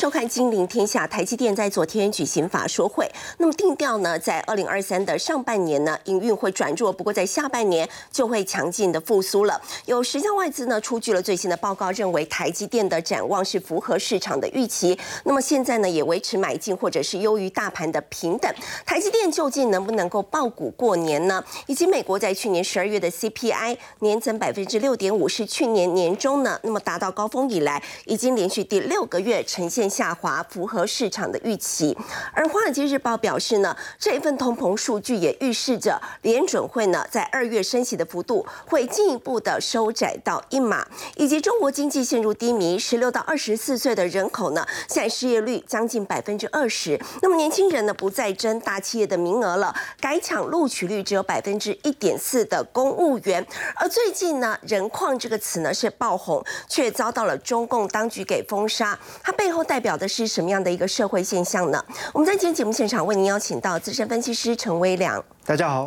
[0.00, 1.04] 收看《金陵天下》。
[1.08, 3.06] 台积电在昨天举行法说会，
[3.36, 9.60] 那么定调呢，在二零二三的上半年呢，营运会转弱，不过在下半年就会强劲的复苏了。
[9.84, 14.98] 有十家外资呢出具了最新的报告，认为台积电的展望是符合市场的预期。
[15.24, 18.50] 那么现在呢，也维持买进或者是优于大盘的平等。
[18.86, 21.44] 台积电究竟能不能够爆股过年呢？
[21.66, 31.96] 以及美国在去年十二月的 CPI 年增百分之六点五，是去年年中呢，那么达到高峰以来，已经连续第六个月呈现下滑，符合市场的预期。
[32.32, 40.86] 而《华尔街日报》表示呢，这一份通膨数据也预示着联准会呢在二月升息的幅度会进一步的收窄到一码，
[41.16, 46.98] 以及中国经济陷入低迷，十六到二十四岁的人口呢，现在失业率将近百分之二十。
[47.20, 53.44] 那么年轻人呢不再争大企业的名额了，改抢录取率只有百分之一点四的公务员。
[53.74, 58.98] 而最近呢，人矿这个词呢是爆红，却遭到了中共当局给封杀。
[59.22, 61.80] 它背后代表的是什么样的一个社会现象呢？
[62.12, 65.86] 我们在今天节目现场为您邀请到资深分析师陈威良，大家好；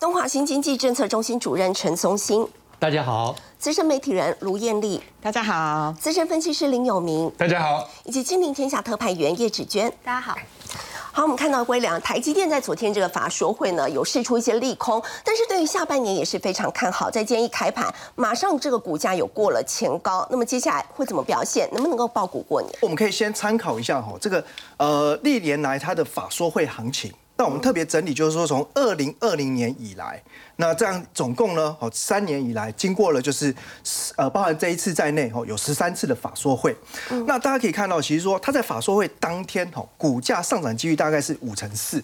[0.00, 10.34] 东华新经济政策中心主任陈松兴，大家好；资深媒体人卢艳丽，大家好；资深分析师林有明，大家好；以及金陵天下特派员叶芷娟，大家好。
[11.18, 17.10] 好，我们看到微良台积电在昨天这个法说会呢，有释出一些利空，但是对于下半年也是非常看好。
[17.10, 21.68] 在今天一开盘，马上这个股价有过了前高，那么接下来会怎么表现？
[21.72, 22.72] 能不能够爆股过年？
[22.80, 24.44] 我们可以先参考一下哈，这个
[24.76, 27.12] 呃历年来它的法说会行情。
[27.38, 30.20] 那我们特别整理，就是说从二零二零年以来，
[30.56, 33.54] 那这样总共呢，哦三年以来，经过了就是
[34.16, 36.76] 呃包含这一次在内，哦有十三次的法说会。
[37.28, 42.02] 那大家可以看到，其实说它在法说会当天，哦股价上涨几率大概是五成四。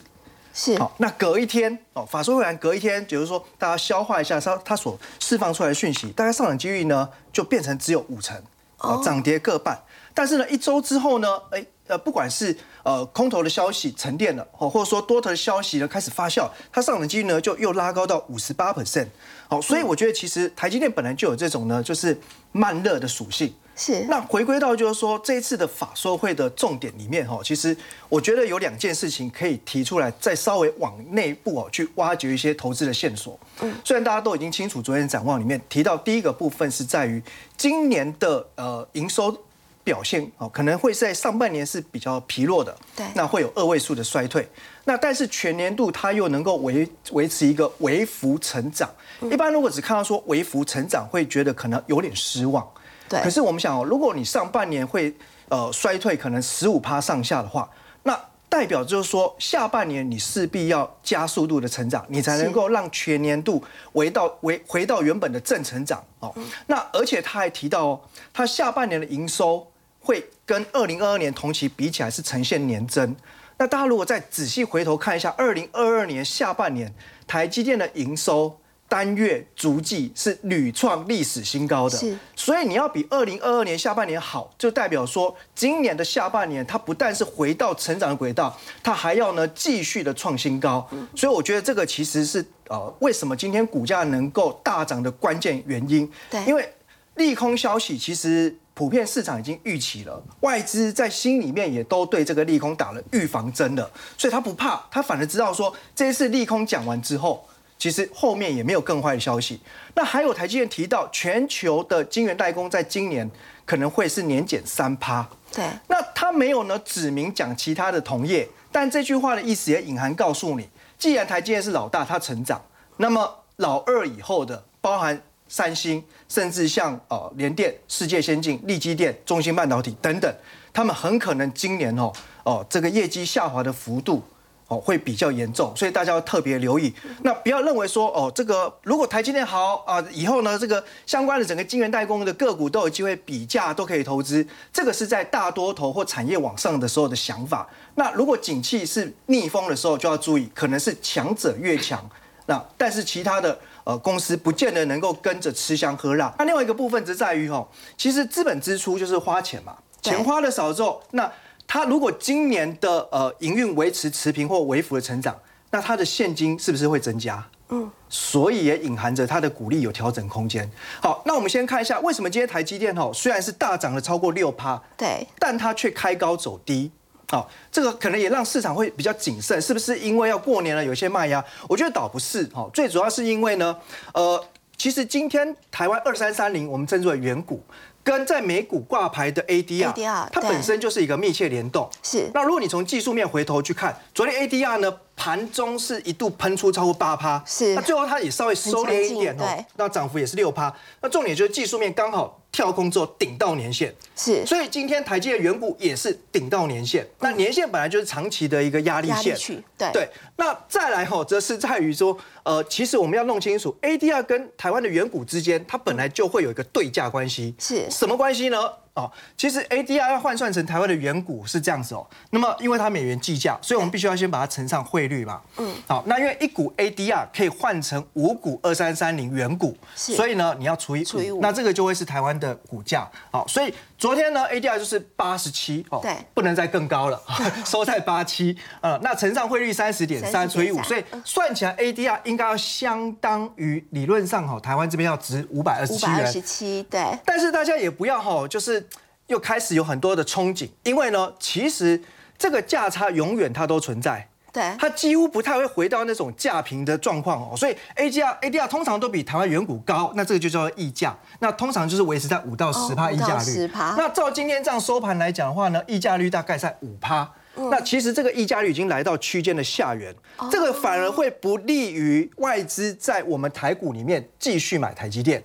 [0.53, 0.79] 是。
[0.79, 8.41] 好，那隔一天，哦法说会完隔一天，就是说大家消化一下它它所释放出来的讯息，大概上涨几率呢就变成只有五成，
[8.79, 9.77] 哦涨跌各半。
[10.15, 11.67] 但是呢一周之后呢，哎。
[11.87, 19.07] 呃，不管是呃空头的消息沉淀了，哦，或者说多头的消息呢开始发酵，它上涨几率呢就又拉高到五十八 percent，
[19.49, 22.19] 好，所以我觉得其实台积电本来就有这种呢，就是
[22.53, 23.53] 慢热的属性。
[23.77, 24.07] 是。
[24.09, 27.77] 那回归到就是说这一次的法说会的重点里面哈，其实
[28.09, 33.39] 我觉得有两件事情可以提出来，再稍微往内部哦去挖掘一些投资的线索。
[33.61, 33.75] 嗯。
[33.85, 37.23] 虽然大家都已经清楚，昨天展望里面提到第一个部分是在于
[37.59, 39.37] 今年的呃营收。
[39.85, 44.49] 表现哦，可能会在上半年是比较疲弱的，对，那会有二位数的衰退。
[44.87, 48.91] 那但是全年度它又能够维维持一个微幅成长。
[49.31, 52.67] 一般如果只看到说微幅成长，会觉得可能有点失望。
[53.09, 53.21] 对。
[53.23, 55.15] 可是我们想哦，如果你上半年会
[55.51, 57.69] 呃衰退，可能十五趴上下的话，
[58.05, 58.19] 那
[58.49, 63.63] 代表就是说下半年你势必要加速度的成长，你才能够让全年度
[63.93, 66.35] 回到回回到原本的正成长哦。
[66.67, 68.01] 那而且他还提到哦，
[68.33, 69.67] 他下半年的营收。
[70.05, 73.17] 会跟二零二二年同期比起来是呈现年增。
[73.57, 76.93] 那大家如果再仔细回头看一下，二零二二年下半年
[77.27, 78.55] 台积电的营收
[78.89, 81.97] 单月足迹是屡创历史新高的。
[81.97, 82.19] 是。
[82.37, 90.87] 所以你要比二零二二年下半年好，就代表说今年的下半年它不但是回到成长的轨道，它还要呢继续的创新高。
[91.17, 96.11] 所以我觉得这个其实是呃为什么今天股价能够大涨的关键原因。
[96.29, 96.45] 对。
[96.45, 96.75] 因为
[97.15, 98.55] 利空消息其实。
[98.75, 107.47] 普遍市场已经预期了，外资在心里面也都对这个利空打了预防针了，所以他不怕，他反而知道说这一次利空讲完之后，
[107.79, 109.61] 其实后面也没有更坏的消息。
[109.95, 113.31] 那还有台积电提到，全球的晶圆代工在今年
[113.65, 115.25] 可能会是年减三趴。
[115.53, 115.65] 对。
[115.87, 120.69] 那他没有呢指明讲其他的同业，但这句话的意思也隐含告诉你，
[120.99, 122.61] 既然台积电是老大，它成长，
[122.97, 125.23] 那么老二以后的包含。
[125.55, 130.35] 三星，甚至像呃联电、世界先进、力基电、中芯半导体等等，
[130.73, 134.21] 他们很可能今年哦哦这个业绩下滑的幅度
[134.67, 136.93] 哦会比较严重，所以大家要特别留意。
[137.23, 147.69] 那不要认为说哦这个如果台积电好啊，以后呢这个相关的整个晶圆代工的个股都有机会比价都可以投资，这个是在大多头或产业往上的时候的想法。
[147.95, 152.05] 那如果景气是逆风的时候，就要注意，可能是强者越强。
[152.47, 153.59] 那但是其他的。
[153.87, 156.35] 呃，公司不见得能够跟着吃香喝辣。
[156.39, 161.31] 那另外一个部分则在于吼，其实资本支出就是花钱嘛，钱花的少之后，那
[161.67, 165.37] 它如果今年的呃营运维持持平或微幅的成长，
[165.71, 167.47] 那它的现金是不是会增加？
[167.69, 170.67] 嗯，所以也隐含着它的股利有调整空间。
[171.03, 176.91] 好，那我们先看一下为什么今天台积电哈虽然是大涨了超过六趴，对，但它却开高走低。
[177.35, 181.45] 好，这个可能也让市场会比较谨慎，是不是因为要过年了，有些卖压？
[181.69, 183.77] 我觉得倒不是，哦，最主要是因为呢，
[184.13, 184.41] 呃，
[184.77, 187.61] 其实今天台湾二三三零，我们称之为远股，
[188.05, 191.91] 跟在美股挂牌的 ADR，它本身就是一个密切联动。
[192.05, 192.31] 是。
[192.33, 197.75] 那如果你从技术面回头去看，昨天 ADR 呢盘中是一度喷出超过八趴，是。
[197.75, 200.75] 那最后它也稍微收敛一点哦，那涨幅也是六趴。
[201.01, 202.41] 那重点就是技术面刚好。
[202.55, 207.05] 跳空之后顶到年线，是，所以今天台积的远股也是顶到年线。
[207.19, 209.37] 那年线本来就是长期的一个压力线，
[209.77, 210.09] 对对。
[210.37, 218.71] 那再来吼，则是在于说，呃，其实我们要弄清楚，ADR 跟台湾的远股之间，它本来就会有一个对价关系，是什么关系呢？
[218.95, 222.07] 哦，其实 ADR 要换算成台湾的元股是这样子哦。
[222.31, 225.41] 那么因为它美元计价，所以我们必须要先把它乘上汇率嘛。
[225.57, 225.75] 嗯。
[225.89, 233.11] 好，那因为一股 ADR 可以换成五股二三三零元股，所以呢你要除以除以五，那这个就会是台湾的股价。
[233.33, 237.21] 好，所以昨天呢 ADR 就是八十七哦，对，不能再更高了，
[237.67, 238.57] 收在八七。
[238.81, 246.15] 呃，那乘上汇率三十点三除以五，所以算起来 ADR 应该要相当于理论上哈，台湾这边要值五百二十七元。
[246.15, 247.19] 五百二十七，对。
[247.25, 248.84] 但是大家也不要哈，就是。
[249.29, 252.03] 又开始有很多的憧憬，因为呢，其实
[252.37, 257.57] 这个价差永远它都存在，对，它几乎不太会回到那种价平的状况哦。
[257.57, 263.45] 所以 A G R A D R 通常都比台湾远股高，那这个就叫做溢价，那通常就是维持在五到十趴溢价率。
[263.45, 263.95] 十趴。
[263.97, 267.33] 那照今天这样收盘来讲的话呢，溢价率大概在五趴。
[267.71, 270.13] 那其实这个溢价率已经来到区间的下缘，
[270.51, 275.43] 这个反而会不利于外资在我们台股里面继续买台积电。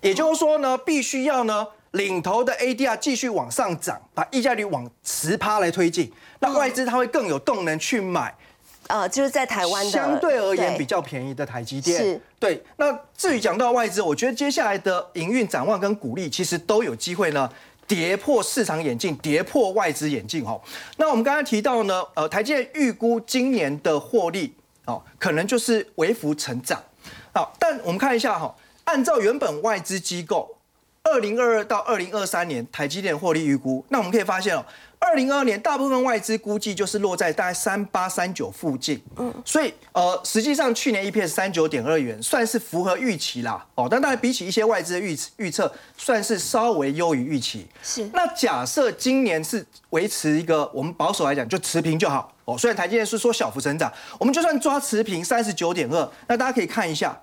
[0.00, 1.68] 也就是说呢，必须要呢。
[1.96, 8.34] 领头的 ADR 继续往上涨，把溢价率往十趴来推进，那外资它会更有动能去买，
[8.88, 11.98] 呃，就是在台湾相对而言比较便宜的台积电。
[11.98, 12.62] 是，对。
[12.76, 17.50] 那至于讲到外资，我觉得接下来的营运展望跟股利，其实都有机会呢，
[17.86, 20.60] 跌破市场眼镜，跌破外资眼镜哦。
[20.98, 24.54] 那我们刚才提到呢，呃，台积电预估今年的获利
[24.84, 26.82] 哦，可能就是微幅成长。
[27.32, 28.54] 好，但我们看一下哈，
[28.84, 30.55] 按照原本外资机构。
[31.06, 34.64] 二零二二到二零二三年台积电获利预估，那我们可以发现哦，
[34.98, 47.68] 二零二二年大部分外资估计就是落在大概三八三九附近，嗯，所以呃，实际上去年 EPS 三九点二元，算是符合预期啦，哦，但当然比起一些外资的预预测，算是稍微优于预期。
[47.84, 57.16] 是，那假设今年是维持一个我们保守来讲就持平就好，哦，虽然台积电是说小幅成长，我们就算抓持平三十九点二，那大家可以看一下。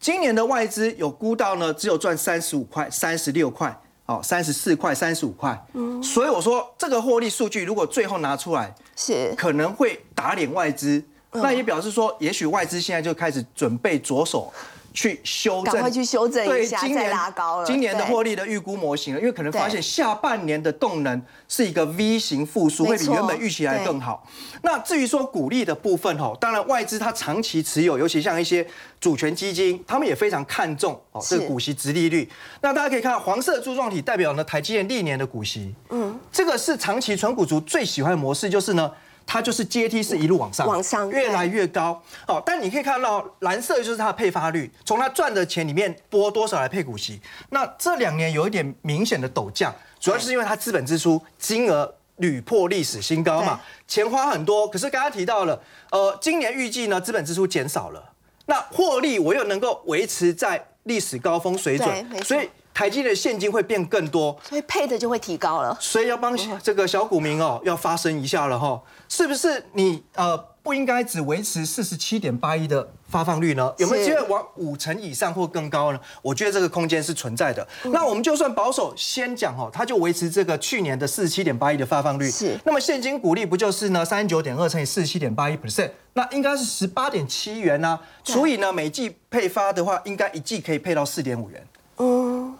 [0.00, 5.62] 今年的外资有估到呢，只有赚三十五块、三十六块，哦，三十四块、三十五块。
[5.74, 14.50] 嗯，所以我说这个获利数据如果最后拿出来，是可能会打脸外资，那也表示说，也许外资现在就开始准备着手。
[14.92, 17.66] 去修正，赶快去修正一下，再拉高了。
[17.66, 24.26] 今年的获利的预估模型了，因为可能发现下半年的动能是一个 V 型复苏，会比原本预期来更好。
[24.62, 28.66] 那至于说股利的部分吼，当然外资它长期持有，尤其像一些
[29.00, 32.28] 主权基金，他们也非常看重哦这个股息值利率。
[32.60, 38.90] 那大家可以看黄色柱状体代表呢台积电历年的股息，嗯，这个是长期存股族最喜欢的模式，就是呢。
[39.32, 42.02] 它就是阶梯式一路往上，往上越来越高。
[42.26, 47.20] 哦，但你可以看到蓝色就是它的配发率，从它赚的钱里面拨多少来配股息。
[47.50, 54.66] 那这两年有一点明显的陡降，主要是因为它资本支出金额屡破历史新高嘛，钱花很多。
[54.66, 55.62] 可是刚刚提到了，
[55.92, 58.12] 呃，今年预计呢资本支出减少了，
[58.46, 62.50] 那获利我又能够维持在历史高峰水准，所以。
[62.72, 65.76] 台积的现金会变更多，所以配的就会提高了。
[65.80, 69.66] 所以要帮这个小股民哦，要发声一下了哈，是不是？
[69.72, 73.72] 你呃不应该只维持四十七点八一的发放率呢？
[73.78, 75.98] 有没有机会往五成以上或更高呢？
[76.22, 77.66] 我觉得这个空间是存在的。
[77.84, 82.30] 那我们就算保守先讲哦，它就维持这个去年的四十七点八一的发放率。
[82.30, 82.58] 是。
[82.64, 84.04] 那么现金股利不就是呢？
[84.04, 87.98] 三十九点二乘以四十七点八一 percent，那应该是十八点七元呢。
[88.22, 91.66] 除以呢每季配发的话，应该一季可以配到四点五元。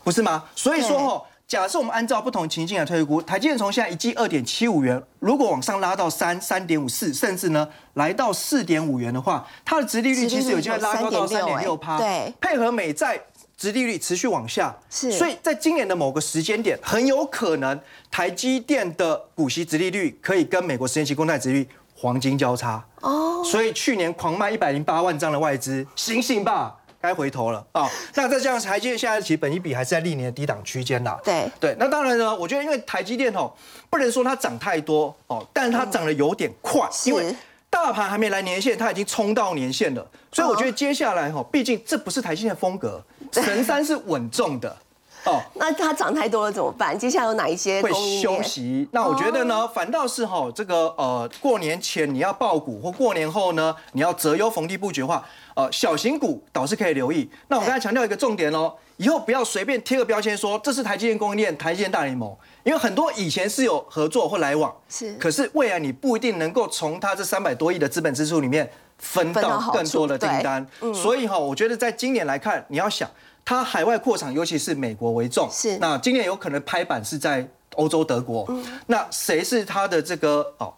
[0.01, 0.45] 嗯，不是吗？
[0.55, 11.99] 所以说哦，假设我们按照不同情境来推估，台积电从现在一季二点七五元，如果往上拉到三三点五四，甚至呢来到四点五元的话，它的殖利率其实有机会拉高到三点六趴。
[11.99, 13.21] 对，配合美债
[13.57, 17.79] 殖利率持续往下，是，所以在今年的某个时间点，很有可能
[18.11, 22.83] 台积电的股息殖利率可以跟美国十年期公债殖利率黄金交叉。
[23.01, 26.77] 哦，所以去年狂卖一百零八万张的外资，醒醒吧！
[27.01, 27.89] 该回头了啊！
[28.15, 31.19] 那再加上台积电现在其实本一比还是在历年的低档区间啦。
[31.25, 33.51] 对对，那当然呢，我觉得因为台积电哦，
[33.89, 37.35] 不能说它涨太多哦，但是它涨得有点快，因为
[37.71, 40.07] 大盘还没来年线，它已经冲到年线了。
[40.31, 43.03] 所以我觉得接下来哈，毕竟这不是台积电的风格，
[43.33, 44.77] 神山是稳重的。
[45.25, 46.99] 哦，那它涨太多了怎么办？
[46.99, 47.91] 接下来有哪一些会
[48.23, 48.89] 休息？
[48.91, 55.23] 那我觉得呢，反倒是哈，这个呃，过年前你要爆股，或过年后呢，你要择优逢低布局的话，
[55.61, 57.29] 呃，小型股倒是可以留意。
[57.49, 70.67] 那我刚才强调一个重点哦，以后不要随便贴个标签说这是台积电供应链、台积电大联盟，因为很多以前是有合作或来往，是，可是未来你不一定能够从它这三百多亿的资本支出里面分到更多的订单。
[70.95, 73.09] 所以哈，我觉得在今年来看，你要想。
[73.43, 75.49] 它海外扩厂，尤其是美国为重。
[75.51, 75.77] 是。
[75.79, 78.45] 那今年有可能拍板是在欧洲德国。
[78.49, 78.63] 嗯。
[78.87, 80.73] 那谁是它的这个哦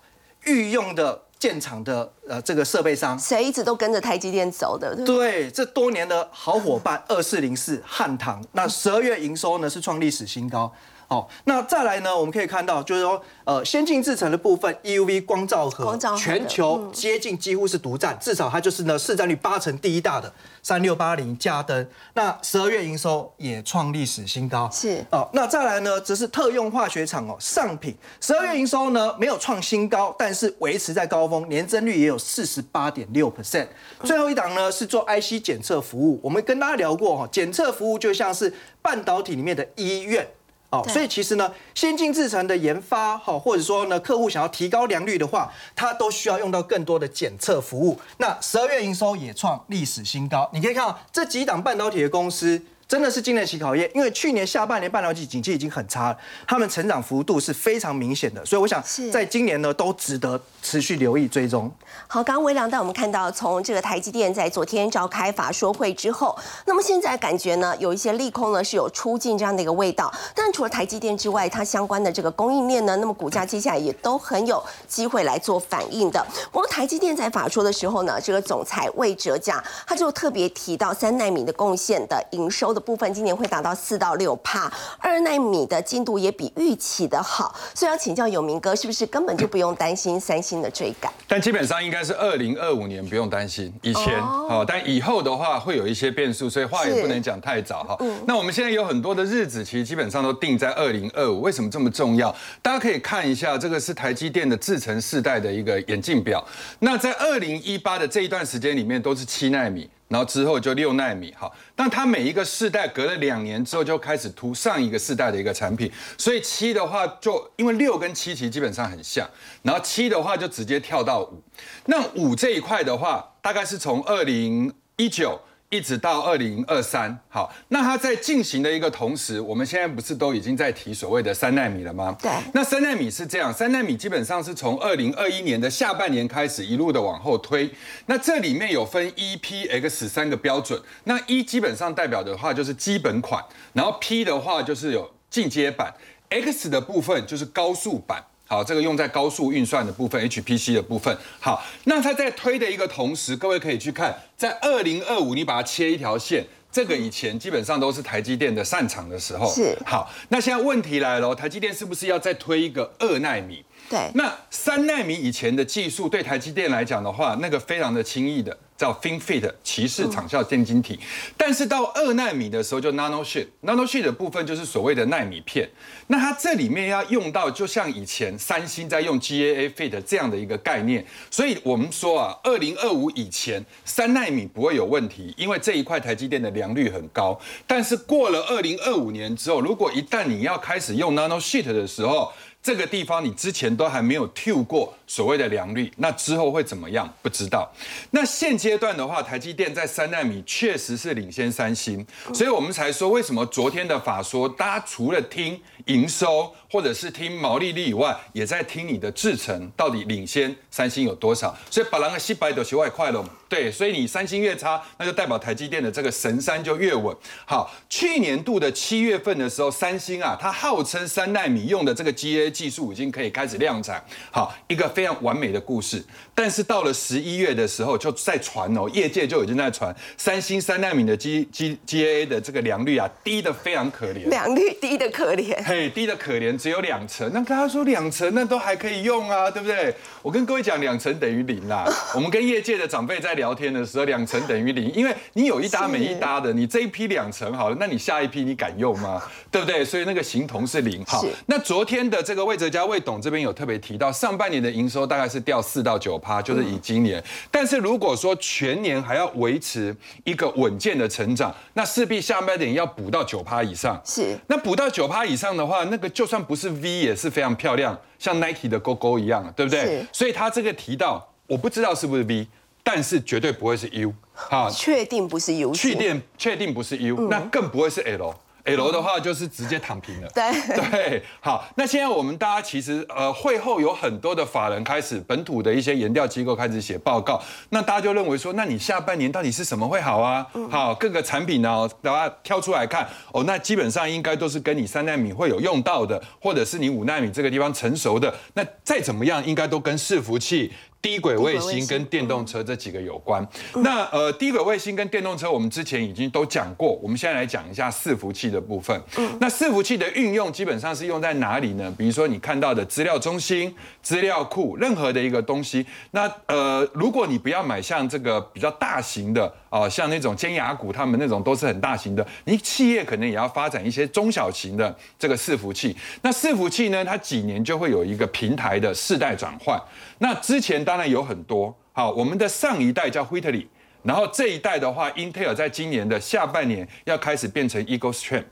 [0.45, 3.19] 御用的建厂的呃这个设备商？
[3.19, 4.95] 谁一直都跟着台积电走的？
[5.05, 8.43] 对，这多年的好伙伴二四零四汉唐。
[8.53, 10.73] 那十二月营收呢是创历史新高。
[11.09, 12.17] 哦，那再来呢？
[12.17, 21.87] 我们可以看到，就是说，呃，先进制程的部分，EUV 光照盒，全球接近几乎是独占，至少它就是呢市占率八成第一大的三六八零加登。
[22.15, 24.71] 那十二月营收也创历史新高。
[24.73, 33.67] 是哦，那再来呢，则是特用化学厂哦，上品十二月营收呢没有创新高，但是维持在高峰，年增率也有四十八点六 percent。
[34.05, 40.27] 最后一档呢是做 IC 检测服务，我们跟大家聊过哈，检测服务就像是半导体里面的医院。
[40.71, 48.01] 哦，所以其实呢，先进制程的研发，哈，或者说呢，客户想要提高良率的话，它都需要用到更多的检测服务。
[48.17, 52.63] 那十二月营收也创历史新高，你可以看到这几档半导体的公司。
[52.93, 61.73] 真的是经得起考验，因为去年下半年半导体景气已经很差了，他们成长幅度是非常明显的，所以我想在今年呢都值得持续留意追踪。
[62.07, 76.23] 好，刚刚微良带我们看到，从这个台积电在昨天召开法说会之后，那么现在感觉呢有一些利空呢是有出尽这样的一个味道，但除了台积电之外，它相关的这个供应链呢，那么股价接下来也都很有机会来做反应的。
[76.51, 82.82] 不过台积电在法说的时候呢，这个总裁魏哲嘉他就特别提到三纳米的贡献的营收的。
[82.83, 91.11] 部分今年会达到四到六帕，二纳米的进度也比预期的好，所以要请教永明哥，是不是根本就不用担心三星的追赶？
[91.27, 97.97] 但基本上应该是二零二五年不用担心，以前哦，但以后的话会有一些变数，所以话也不能讲太早哈。
[98.27, 102.35] 那我们现在有很多的日子，其实基本上都定在二零二五，为什么这么重要？
[102.61, 106.45] 大家可以看一下，这个是台积电的制程世代的一个眼镜表。
[106.81, 109.89] 那在二零一八的这一段时间里面，都是七纳米。
[110.13, 119.27] 然后之后就六纳米，哈，但它每一个世代隔了两年之后就开始涂上一个世代的一个产品，所以七的话就因为六跟七其实基本上很像，
[119.63, 121.43] 然后七的话就直接跳到五，
[121.87, 125.41] 那五这一块的话大概是从二零一九。
[125.73, 132.15] 一直到二零二三，好，那它在进行的一个同时，我们现在不是都已经在提所谓的三纳米了吗？
[132.21, 132.31] 对。
[132.53, 137.71] 那三纳米是这样，三纳米基本上是从二零二一年的下半年开始一路的往后推。
[138.05, 140.79] 那这里面有分 E、P、X 三个标准。
[141.05, 145.95] 那 E 基本上代表的话就是基本款，然后 P 的话就是有进阶版
[146.29, 148.23] ，X 的部分就是高速版。
[148.53, 151.17] 好，这个用在高速运算的部分，HPC 的部分。
[151.41, 159.51] 好，那它在推的一个同时，各位可以去看，在二零二五，你把它切一条线，这个以前基本上都是台积电的擅长的时候。
[159.51, 159.75] 是。
[159.87, 163.65] 好，那现在问题来了，台积电是不是要再推一个二纳米？
[163.89, 164.11] 对。
[164.15, 168.57] 那三纳米以前的技术对台积电来讲的话，那个非常的轻易的。
[168.75, 170.99] 叫 FinFET 骑士长效电晶体，
[171.37, 175.71] 但是到二纳米的时候就 Nanosheet，Nanosheet 的部分就是所谓的纳米片。
[176.09, 181.07] 那它这里面要用到，就像以前三星在用 GAA Fit 这样的一个概念。
[181.31, 187.39] 所以我们说啊，二零二五以前三纳米不会有问题，因为这一块台积电的良率很高。
[187.69, 197.13] 但是过了二零二五年之后，如果一旦你要开始用 Nanosheet 的时候，这个地方你之前都还没有吐过所谓的良率，那之后会怎么样？
[197.21, 197.69] 不知道。
[198.13, 211.55] 那现阶段的话，台积电在三纳米确实是领先三星，所以我们才说为什么昨天的法说，大家除了听营收或者是听毛利率以外，也在听你的制程到底领先三星有多少。
[211.71, 213.23] 所以把两个西百的学外快了。
[213.47, 217.15] 对，所以你三星越差，那就代表台积电的这个神山就越稳。
[217.45, 226.03] 好，去年度的七月份的时候，三星啊，它号称三纳米用的这个 GA 技术已经可以开始量产，好，一个非常完美的故事。
[226.35, 237.31] 但是到了十一月的时候，就在传哦，业界就已经在传三星三纳米的 G G GA 的这个良率啊，低的非常可怜，良率低的可怜，嘿，低的可怜，只有两成。
[237.33, 239.95] 那大家说两成，那都还可以用啊，对不对？
[240.21, 241.87] 我跟各位讲，两成等于零啦。
[242.15, 243.53] 我们跟业界的长辈在聊。
[243.55, 249.23] 天的时候，两成等于零，因为你有一搭没一搭的，你这一批两成好了，那你下一批你敢用吗？
[249.51, 249.85] 对不对？
[249.85, 251.05] 所以那个形同是零。
[251.05, 257.23] 好，那昨天的这个个魏哲家魏董这边有特别提到，上半年的营收大概是掉四到九趴，就是以今年。
[257.51, 264.01] 但是如果说全年还要维持一个稳健的成长，那势必下半年要补到九趴以上。
[264.05, 270.07] 是，那补到九趴以上的话，那个就算不是 V 也是非常漂亮，像 Nike 的勾勾一样，对不对是？
[270.13, 272.47] 所以他这个提到，我不知道是不是 V，
[272.85, 274.15] 但是绝对不会是 U。
[274.33, 278.35] 好，确定不是 U 型确定确定不是 U，、那更不会是 L。
[278.65, 280.29] L 的话就是直接躺平了。
[280.35, 280.43] 对
[280.91, 290.47] 对，好，那现在我们大家其实呃会后有很多的法人开始本土的一些研调机构开始写报告，那大家就认为说，那你下半年到底是什么会好啊？
[290.71, 300.73] 好，各个产品呢，大家挑出来看哦，那基本上应该都是跟你三纳米会有用到的，或者是你五纳米这个地方成熟的，那再怎么样应该都跟伺服器。
[301.03, 303.47] 低轨卫星跟电动车这几个有关。
[303.75, 308.99] 那呃，低轨卫星跟电动车，我们之前已经都讲过，我们现在来讲一下伺服器的部分。
[309.41, 311.93] 那伺服器的运用基本上是用在哪里呢？
[311.99, 315.85] 比如说你看到的资料中心、资料库，任何的一个东西。
[316.13, 325.97] 那呃，如果你不要买像这个比较大型的啊、像那种尖牙股，他们那种都是很大型的，你企业可能也要发展一些中小型的这个伺服器。
[326.21, 329.81] 那伺服器呢，它几年就会有一个平台的世代转换。
[330.19, 333.67] 那之前当然有很多，好，我们的上一代叫 Whitley，
[334.03, 338.45] 然后这一代的话，Intel 在今年的下半年要开始变成 Eagle Stream。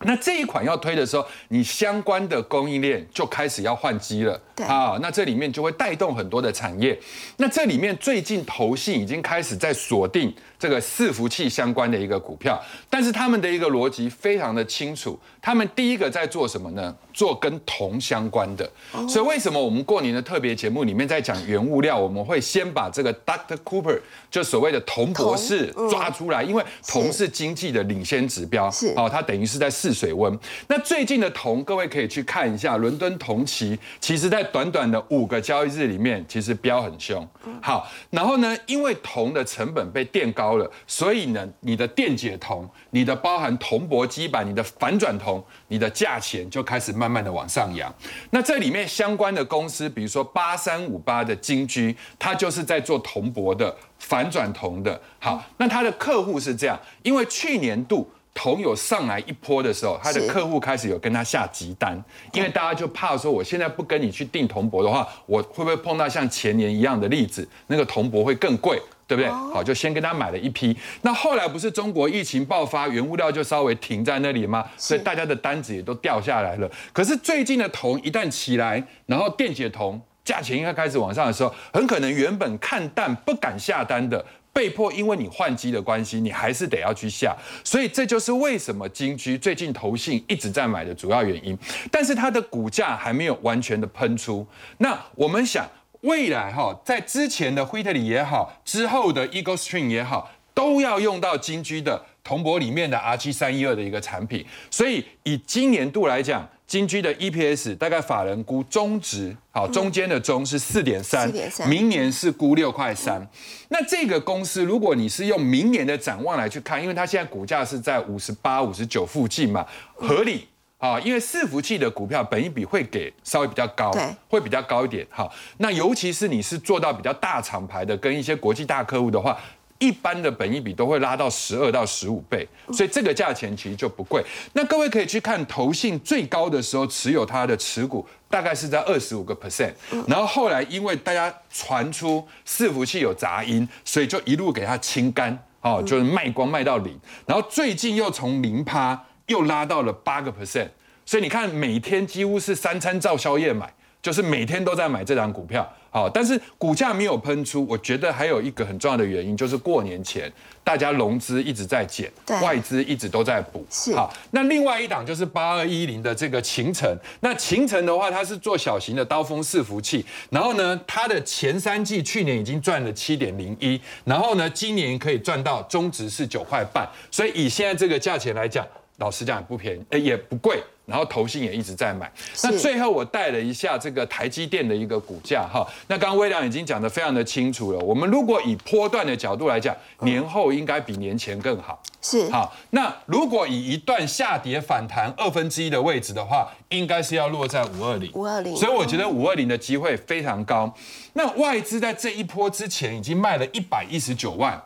[0.00, 6.98] 那这一款要推的时候，你相关的供应链就开始要换机了，对啊，那这里面就会带动很多的产业。
[7.36, 16.94] 那这里面最近投信已经开始在锁定这个伺服器相关的一个股票，但是他们的一个逻辑非常的清楚，他们第一个在做什么呢？
[17.12, 18.70] 做跟铜相关的。
[19.08, 23.56] 所以为什么我们过年的特别节目里面在讲原物料，我们会先把这个 Dr.
[23.64, 30.38] Cooper 就所谓的铜博士抓出来，因为铜是经济的领先指标，是哦，它等于是在试水温。
[30.68, 37.26] 那最近的铜，各位可以去看一下，伦敦铜期，其实在短短的五个交易日里面，其实飙很凶。
[37.60, 47.92] 好，然后呢，因为铜的成本被垫高了，所以呢，你的电解铜、你的包含铜箔基板、你的反转铜，你的价钱就开始慢慢的往上扬。
[48.30, 53.74] 那这里面相关的公司，比如说八三五八的金居，它就是在做铜箔的。
[54.02, 68.80] 反转铜的，好，那它的客户是这样，因为去年度铜有上来一波的时候，他的客户开始有跟他下急单，因为大家就怕说，我现在不跟你去订铜箔的话，我会不会碰到像前年一样的例子，那个铜箔会更贵？
[69.04, 69.30] 对不对？
[69.30, 70.74] 好，就先跟他买了一批。
[71.02, 74.64] 那后来不是中国疫情爆发，原物料就稍微停在那里吗？
[74.78, 76.70] 所以大家的单子也都掉下来了。
[76.94, 84.24] 可是最近的铜一旦起来，然后电解铜价钱应该开始往上的时候，很可能原本看淡不敢下单的。
[84.52, 87.34] 被迫因为你换机的关系，你还是得要去下，
[87.64, 91.56] 所以这就是为什么金居最近投信一直在买的主要原因。
[91.90, 94.46] 但是它的股价还没有完全的喷出。
[94.78, 95.66] 那我们想，
[96.02, 104.44] 未来哈，在之前的惠特里也好，之后的 Eagle Stream 也好，都要用到金居的铜箔里面的 R 七三一二的一个产品。
[104.70, 111.30] 所以以今年度来讲，金居的 EPS 大概法人估中值，好，中间的中是四点三
[111.68, 113.20] 明年是估六块三。
[113.68, 120.48] 那这个公司，如果你是用明年的展望来去看，因为它现在股价是在五十八、五十九附近嘛，合理。
[120.78, 125.06] 啊，因为伺服器的股票本益比会给稍微比较高对，会比较高一点。
[125.10, 129.38] 好，那尤其是你是做到比较大厂牌的，跟一些国际大客户的话，
[129.82, 134.22] 一般的本益比都会拉到十二到十五倍，所以这个价钱其实就不贵。
[134.52, 139.72] 那各位可以去看投信最高的时候持有它的持股，大概是在二十五个 percent，
[140.06, 149.06] 然后后来因为大家传出伺服器有杂音，所以就一路给它清干，哦，就是卖光卖到零，然后最近又从零趴。
[149.28, 150.68] 又拉到了八个 percent，
[151.06, 155.66] 所以你看每天几乎是三餐照宵夜买，就是每天都在买这张股票。
[155.92, 160.32] 好，但是股价没有喷出，我觉得还有一个很重要的原因，就是过年前
[160.64, 162.10] 大家融资一直在减，
[162.42, 163.62] 外资一直都在补。
[163.70, 178.66] 是好，那另外一档就是八二一零的这个秦城，那秦城的话，它是做小型的刀锋伺服器，然后呢，它的前三季去年已经赚了七点零一，然后呢，今年可以赚到中值是九块半，所以以现在这个价钱来讲。
[178.98, 182.12] 老实讲也不便宜，呃也不贵，然后投信也一直在买。
[182.44, 187.78] 那最后我带了一下这个台积电的一个股价哈，那刚刚微良已经讲得非常的清楚了。
[187.80, 191.82] 我们如果以波段的角度来讲，年后应该比年前更好。
[192.00, 198.10] 是好，那如果以一段下跌反弹二分之一的位置的话，应该是要落在五二零。
[198.12, 200.72] 五二零所以我觉得五二零的机会非常高。
[201.14, 204.62] 那外资在这一波之前已经卖了一百一十九万。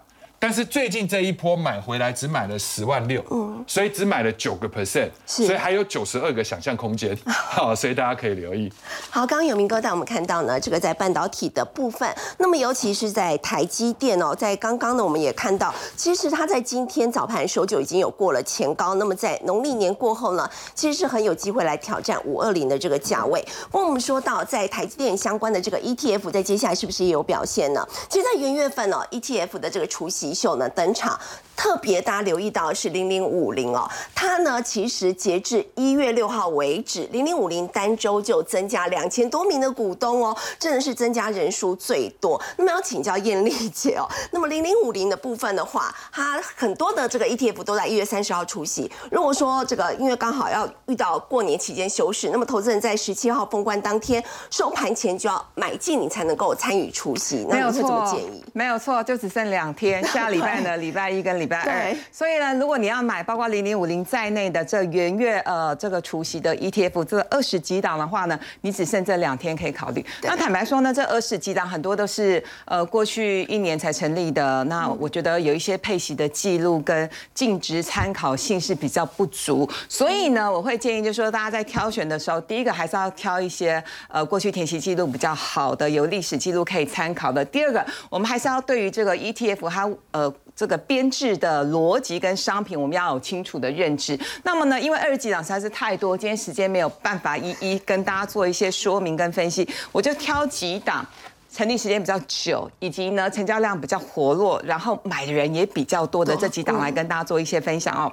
[0.47, 8.73] 但是最近这一波买回来只买了十万六，嗯，所以只买了九个 percent，所以还有九十二个想象空间， 好，所以大家可以留意。
[9.11, 23.45] 好，刚刚有明哥带我们看到呢，这个在半导体的部分，那么尤其是在台积电哦，在刚刚呢，我们也看到，其实它在今天早盘的时候就已经有过了前高，那么在农历年过后呢，其实是很有机会来挑战五二零的这个价位。
[23.69, 27.85] 不过我们说到在台积电相关的这个 ETF，在接下来是不是也有表现呢？
[28.09, 31.19] 其实，在元月份哦，ETF 的这个除夕秀呢登场。
[31.57, 42.41] 特别大家留意到是零零五零哦，它呢其实截至一月六号为止，零零五零单周就增加两千多名的股东哦，真的是增加人数最多。
[42.59, 48.91] 那么要请教艳丽姐哦， 那么零零五零的部分的话，它很多的这个 ETF 都在一月三十号出席。
[49.11, 57.47] 如果说这个因为刚好要遇到过年期间休市，那么投资人在十七号封关当天收盘前就要买进，你才能够参与出席。
[57.47, 58.15] 没有错，
[58.53, 61.46] 没有错，就只剩两天，下礼拜的 礼拜一跟礼。
[61.47, 70.05] 礼拜二，所以呢，如果你要买包括零零五零在内的这元月呃这个除夕的 ETF，这二十几档的话呢，你只剩这两天可以考虑。
[70.23, 87.45] 那坦白说呢，这二十几档很多都是呃过去一年才成立的，那我觉得有一些配息的记录跟净值参考性是比较不足，所以呢，我会建议就是说大家在挑选的时候，第一个还是要挑一些呃过去填息记录比较好的、有历史记录可以参考的。
[87.45, 90.35] 第二个，我们还是要对于这个 ETF 它呃。
[90.57, 94.19] 这个编制的逻辑跟商品，我们要有清楚的认知。
[94.43, 101.07] 那么呢，因为二十几档实在是太多，今天时间没有办法一一跟大家做一些说明跟分析，我就挑几档
[101.53, 108.11] 成立时间比较久，以及呢成交量比较活络，然后买的人也比较多的这几档来跟大家做一些分享哦。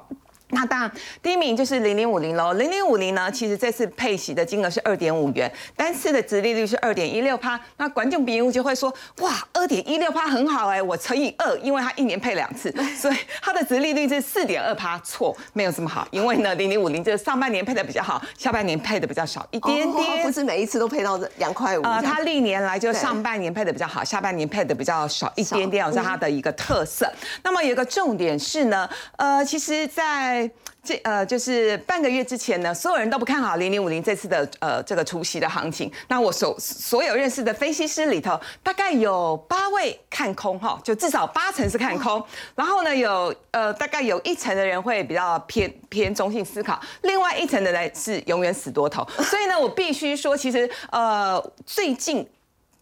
[0.53, 2.53] 那当然，第一名就是零零五零喽。
[2.53, 7.59] 零零五零呢，其实这次配息的金额是二点五元，单次的殖利率是二点一六趴。
[7.77, 14.99] 那观众朋友就会说，哇，二点一六趴很好哎，我乘以二，因为它一年配两次， 所以它的殖利率是四点二趴。
[15.03, 21.81] 错，没有这么好，因为呢，零零五零这上半年配的比较好，下半年配的比较少一点点，不是每一次都配到两块五。
[21.83, 27.11] 呃，它历年来就上半年配的比较好，下半年配的比较少一点点，是它的一个特色。
[27.43, 30.42] 那么有一个重点是呢，呃，其实，在
[30.83, 35.91] 这呃，就是半个月之前呢，所有人都不看好零零五零这次的呃这个除夕的行情。
[36.09, 42.21] 那我所所有认识的分析师里头，大概有八位看空哈，就至少八成是看空。
[42.55, 49.07] 然后呢，有呃大概有一成的人会比较偏偏中性思考，另外一层的人是永远死多头。
[49.23, 52.27] 所以呢，我必须说，其实呃最近。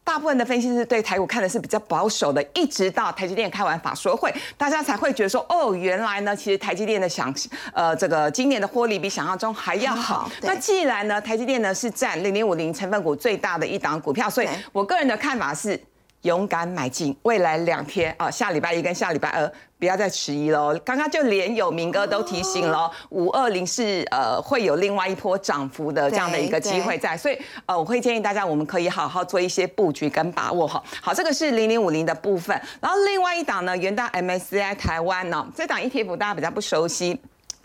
[0.04, 7.34] 大部分的分析师对台股看的是比较保守的，一直到台积电开完法说会，大家才会觉得说，哦，原来呢，其实台积电的想，
[7.74, 10.30] 呃，这个今年的获利比想象中还要好。
[10.42, 15.80] 那既然呢，台积电呢是占零零五零成分股最大的一档股票，所以我个人的看法是。
[16.24, 20.80] 勇敢买进，未来两天啊，下礼拜一跟下礼拜二不要再迟疑喽。
[20.86, 30.82] 刚刚就连有明哥都提醒了，五二零是呃会有另外一波涨幅的这样的一个机会在，所以呃我会建议大家，我们可以好好做一些布局跟把握哈。
[31.02, 37.20] 好，这个是零零五零的部分，然后另外一档呢，元大 MSCI 台湾呢，这档 ETF 大家比较不熟悉。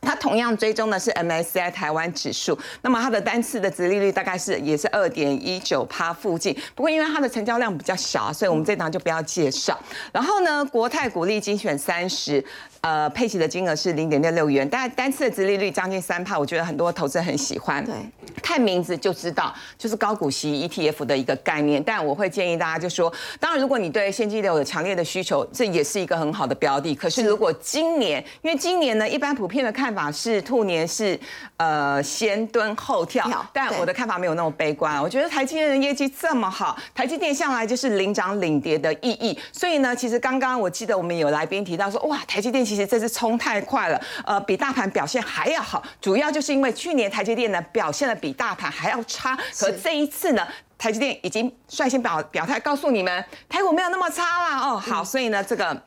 [0.07, 6.57] 它同样追踪的是 MSCI 台湾指数，那么它的单次的值利率大概是也是二点一九趴附近。
[6.75, 9.79] 不过因为它的成交量比较小，所以我们这档就不要介绍。
[10.13, 12.43] 然后呢，国泰股利精选三十。
[12.87, 17.85] 呃，配齐的金额是零点六六元，但单次的殖利率将近三帕，我觉得很多投资人很喜欢。
[17.85, 17.93] 对，
[18.41, 21.83] 看名字就知道，就是高股息 ETF 的一个概念。
[21.83, 26.95] 但我会建议大家，就说，当然如果你对现金流有强烈的需求，这也是一个很好的标的。
[26.95, 31.19] 可是如果今年，因为今年呢，一般普遍的看法是兔年是
[31.57, 35.03] 呃先蹲后跳，但我的看法没有那么悲观。
[35.03, 39.37] 我觉得台积电的业绩这么好，台积电向来就是领涨领跌的意义。
[39.51, 55.83] 所以呢，其实刚刚我记得我们有来宾提到说，哇，台积电其其实这次冲太快了，呃，比大盘表现还要好，主要就是因为去年台积电呢表现的比大盘还要差，可这一次呢，台积电已经率先表表态告诉你们，台股没有那么差啦，哦，好，所以呢，这个。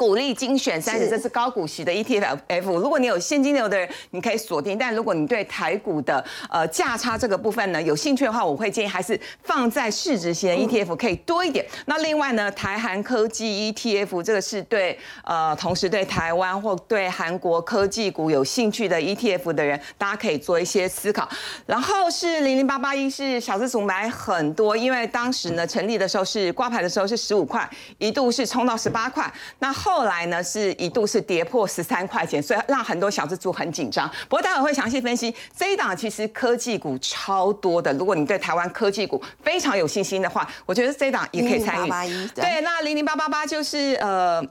[0.00, 2.38] 股利精选三十，这是高股息的 ETF。
[2.62, 11.66] 如果你有现金流的人，你可以锁定；但如果你对台股的呃价差这个部分呢有兴趣的话，我会建议还是放在市值型的 ETF 可以多一点。
[11.84, 21.28] 那另外呢，台韩科技 ETF 这个是对呃同时对台湾或对韩国科技股有兴趣的 ETF 的人，大家可以做一些思考。
[21.66, 29.30] 然后是零零八八一是小资族买很多，因为当时呢成立的时候是挂牌的时候是十五块，一度是冲到十八块。
[29.58, 34.08] 那后来呢，是一度是跌破十三块钱，所以让很多小资族很紧张。
[34.28, 37.92] 不过待会会详细分析这一档，其实科技股超多的。
[37.94, 42.26] 如果你对台湾科技股非常有信心的话，我觉得这一档也可以参与。
[42.28, 44.42] 对，那零零八八八就是呃。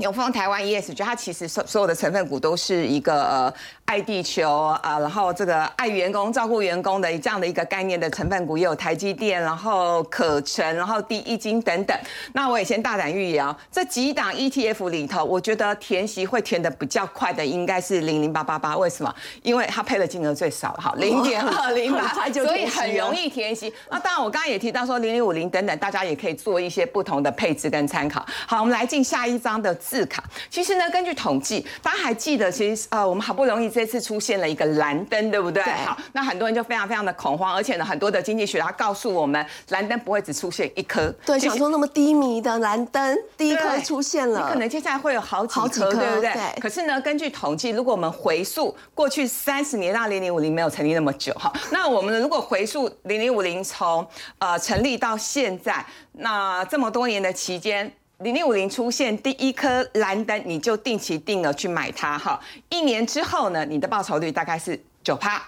[0.00, 4.50] 永丰台湾 ESG，它其实所所有的成分股都是一个呃爱地球
[4.82, 11.94] 啊，然后这个爱员工、照顾员工的这样的一个概念的成分股，也有台积电，然后可成，然后第一金等等。
[12.32, 19.14] 那我也先大胆预言哦，这几档 ETF 里头，我觉得填息会填的比较快的应该是零零八八八，为什么？
[19.42, 23.70] 因为它配的金额最少，好零点二零八，所以很容易填息。
[23.90, 28.24] 那当然，我刚刚也提到说零零五零等等，大家也可以做一些不同的配置跟参考。
[28.46, 29.76] 好，我们来进下一章的。
[29.90, 35.60] 字卡，其实呢，根据统计，大家还记得，其实呃，我们好不容易这次出现了一个蓝灯，对不对？
[35.84, 41.12] 好，那很多人就非常非常的恐慌，而且呢，很多的经济学家告诉我们，蓝灯不会只出现一颗。
[41.26, 46.32] 对，想说那么低迷的蓝灯，第一颗出现了，你可能接下来会有好几颗，对不对？
[46.60, 54.06] 可是呢，根据统计，如果我们回溯过去三十年，那零零五零没有成立那么久哈，那我们如果回溯零零五零从
[54.38, 57.92] 呃成立到现在，那这么多年的期间。
[58.20, 62.38] 零零五零出现第一颗蓝灯，你就定期定额去买它哈。
[62.68, 65.40] 一年之后呢，你的报酬率大概是九趴；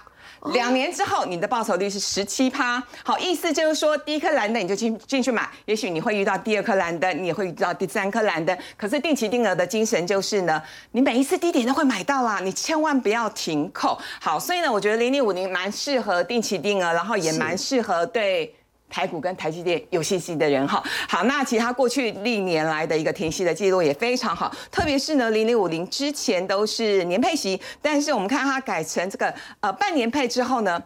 [0.53, 2.81] 两年之后，你的报酬率是十七趴。
[3.03, 8.57] 好，意思就是说，第一颗蓝灯你就进进去买，也许你会遇到第二颗蓝灯，你也会遇到第三颗蓝灯。
[8.75, 10.59] 可是定期定额的精神就是呢，
[10.93, 13.95] 你每一次低点都会买到啦，你千万不要停扣。
[14.19, 18.55] 好，所以呢，我觉得零零五零蛮适合定期定额，然后也蛮适合对。
[18.93, 30.79] 台股跟台积电有信心的人哈，好，那其他过去历年来的一个停息的记录也非常好，特别是呢零零五零之前都是年配息，但是我们看它改成这个呃半年配之后呢。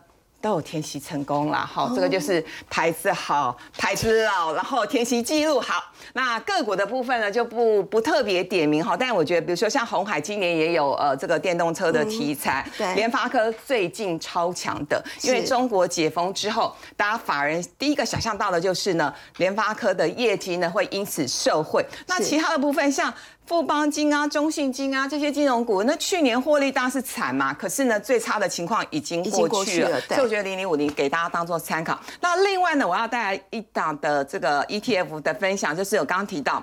[0.47, 5.83] 都有填息成功了，好，这个就是牌子好，牌子老，然后填息记录好。
[6.13, 21.85] 那个股的部分呢，就不不特别点名哈，但我觉得，比如说像红海今年也有呃这个电动车的题材，对，联发科最近超强的，因为中国解封之后，大家法人第一个想象到的就是呢，联发科的业绩呢会因此受惠。
[22.07, 23.13] 那其他的部分像。
[23.47, 31.97] 富邦金啊、中信金啊这些金融股，那去年获利当然是惨嘛，可是呢，最差的情况已经过去了，所以我觉得零零五零给大家当做参考。
[32.19, 36.61] 那另外呢，我要带来一档的这个 ETF 的分享，就是我刚刚提到。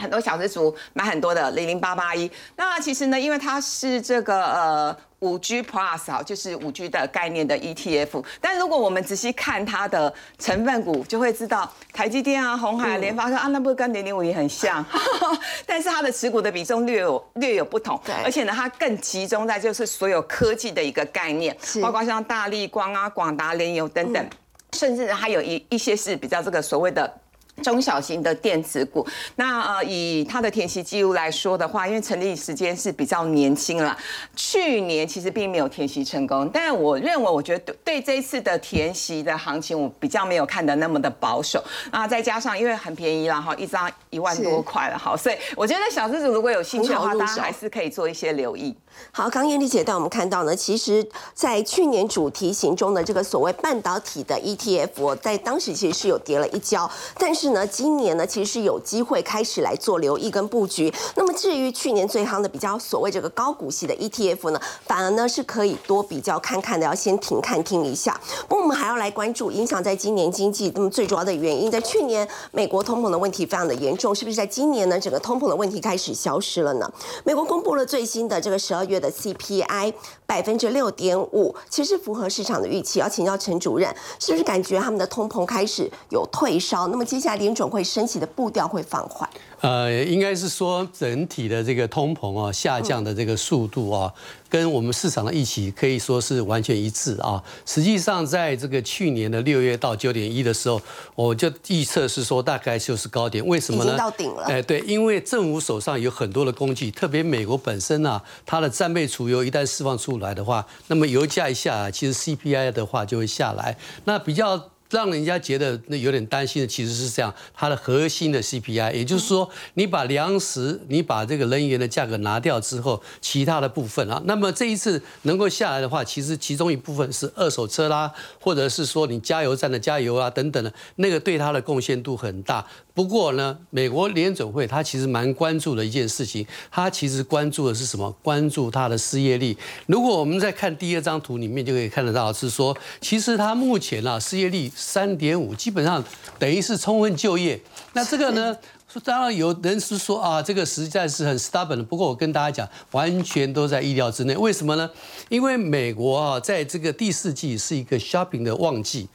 [0.00, 8.24] 很多小资族买很多的零零八八一，那其实呢，因为它是这个呃五 G Plus 啊，就是五 G 的概念的 ETF。
[8.40, 14.84] 但如果我们仔细看它的成分股，就会知道台积电啊、红海、联发科啊，那不跟零零五也很像，
[15.66, 18.00] 但是它的持股的比重略有略有不同。
[18.04, 24.30] 对，而且呢，它更集中在就是所有科技的一个概念，包括像大力光啊、广达、联友等等，
[24.72, 27.12] 甚至还有一一些是比较这个所谓的。
[27.58, 33.96] 中小型的电子股，那呃以它的填息记录来说的话，因为成立时间是比较年轻了，
[34.34, 36.48] 去年其实并没有填息成功。
[36.52, 41.62] 但我认为，我觉得对这一次的填息的行情，我比较没有看得那么的保守。
[41.90, 48.74] 啊，再加上因为很便宜了哈，一张一万多块了哈，所以我觉得小资主如果有兴趣的话，大家还是可以做一些留意。
[49.12, 60.92] 好，刚艳丽姐带我们看到呢，其实，在去年主题型中的这个所谓半导体的 ETF，在当时其实是有跌了一跤，但是呢，今年呢，其实是有机会开始来做留意跟布局。
[61.14, 68.20] 那么至于去年最夯的比较所谓这个高股息的 ETF 呢，反而呢是可以多比较看看的，要先停看听一下。
[68.48, 76.92] 不过我们还要来关注影响在今年经济，那么最主要的原因，在去年美国通膨的问题非常的严重，是不是在今年呢，整个通膨的问题开始消失了呢？
[77.22, 78.88] 美国公布了最新的这个十二。
[78.88, 79.92] 月的 CPI
[80.28, 82.98] 百分之六点五，其实符合市场的预期。
[82.98, 83.88] 要请教陈主任，
[84.20, 86.86] 是不是感觉他们的通膨开始有退烧？
[86.88, 89.26] 那么接下来联准会升息的步调会放缓？
[89.60, 94.12] 呃，应该是说整体的这个通膨啊下降的这个速度啊，
[94.48, 97.42] 跟我们市场的预期可以说是完全一致啊。
[97.66, 100.80] 实际上，在这个去年的六月到九点一的时候，
[101.14, 103.44] 我就预测是说大概就是高点。
[103.46, 103.96] 为什么呢？
[103.96, 104.44] 到顶了。
[104.44, 113.76] 哎，对，因为政府手上有很多的工具，特别美国本身啊，它的战备储油一旦释放出来的话，那么油价一下，其实 CPI 的话就会下来。
[114.04, 114.70] 那比较。
[114.90, 132.66] 让人家觉得那有点担心的其实是这样，它的核心的 CPI，也就是说，你把粮食、你把这个能源的价格拿掉之后，其他的部分啊，那么这一次能够下来的话，其实其中一部分是二手车啦，或者是说你加油站的加油啊等等的，那个对它的贡献度很大。
[132.98, 138.10] 不过呢，美国联准会它其实蛮关注的一件事情，它其实关注的是什么？
[138.24, 139.56] 关注它的失业率。
[139.86, 146.02] 如果我们在看第二张图里面，就可以看得到是说，其实它目前啊失业率三点五，基本上
[146.40, 147.60] 等于是充分就业。
[147.92, 148.56] 那这个呢？
[149.04, 151.82] 当然有人是说啊，这个实在是很 stubborn 的。
[151.82, 154.34] 不过我跟大家讲，完全都在意料之内。
[154.34, 154.88] 为什么呢？
[155.28, 159.06] 因为美国啊，在这个第四季是一个 shopping 的旺季，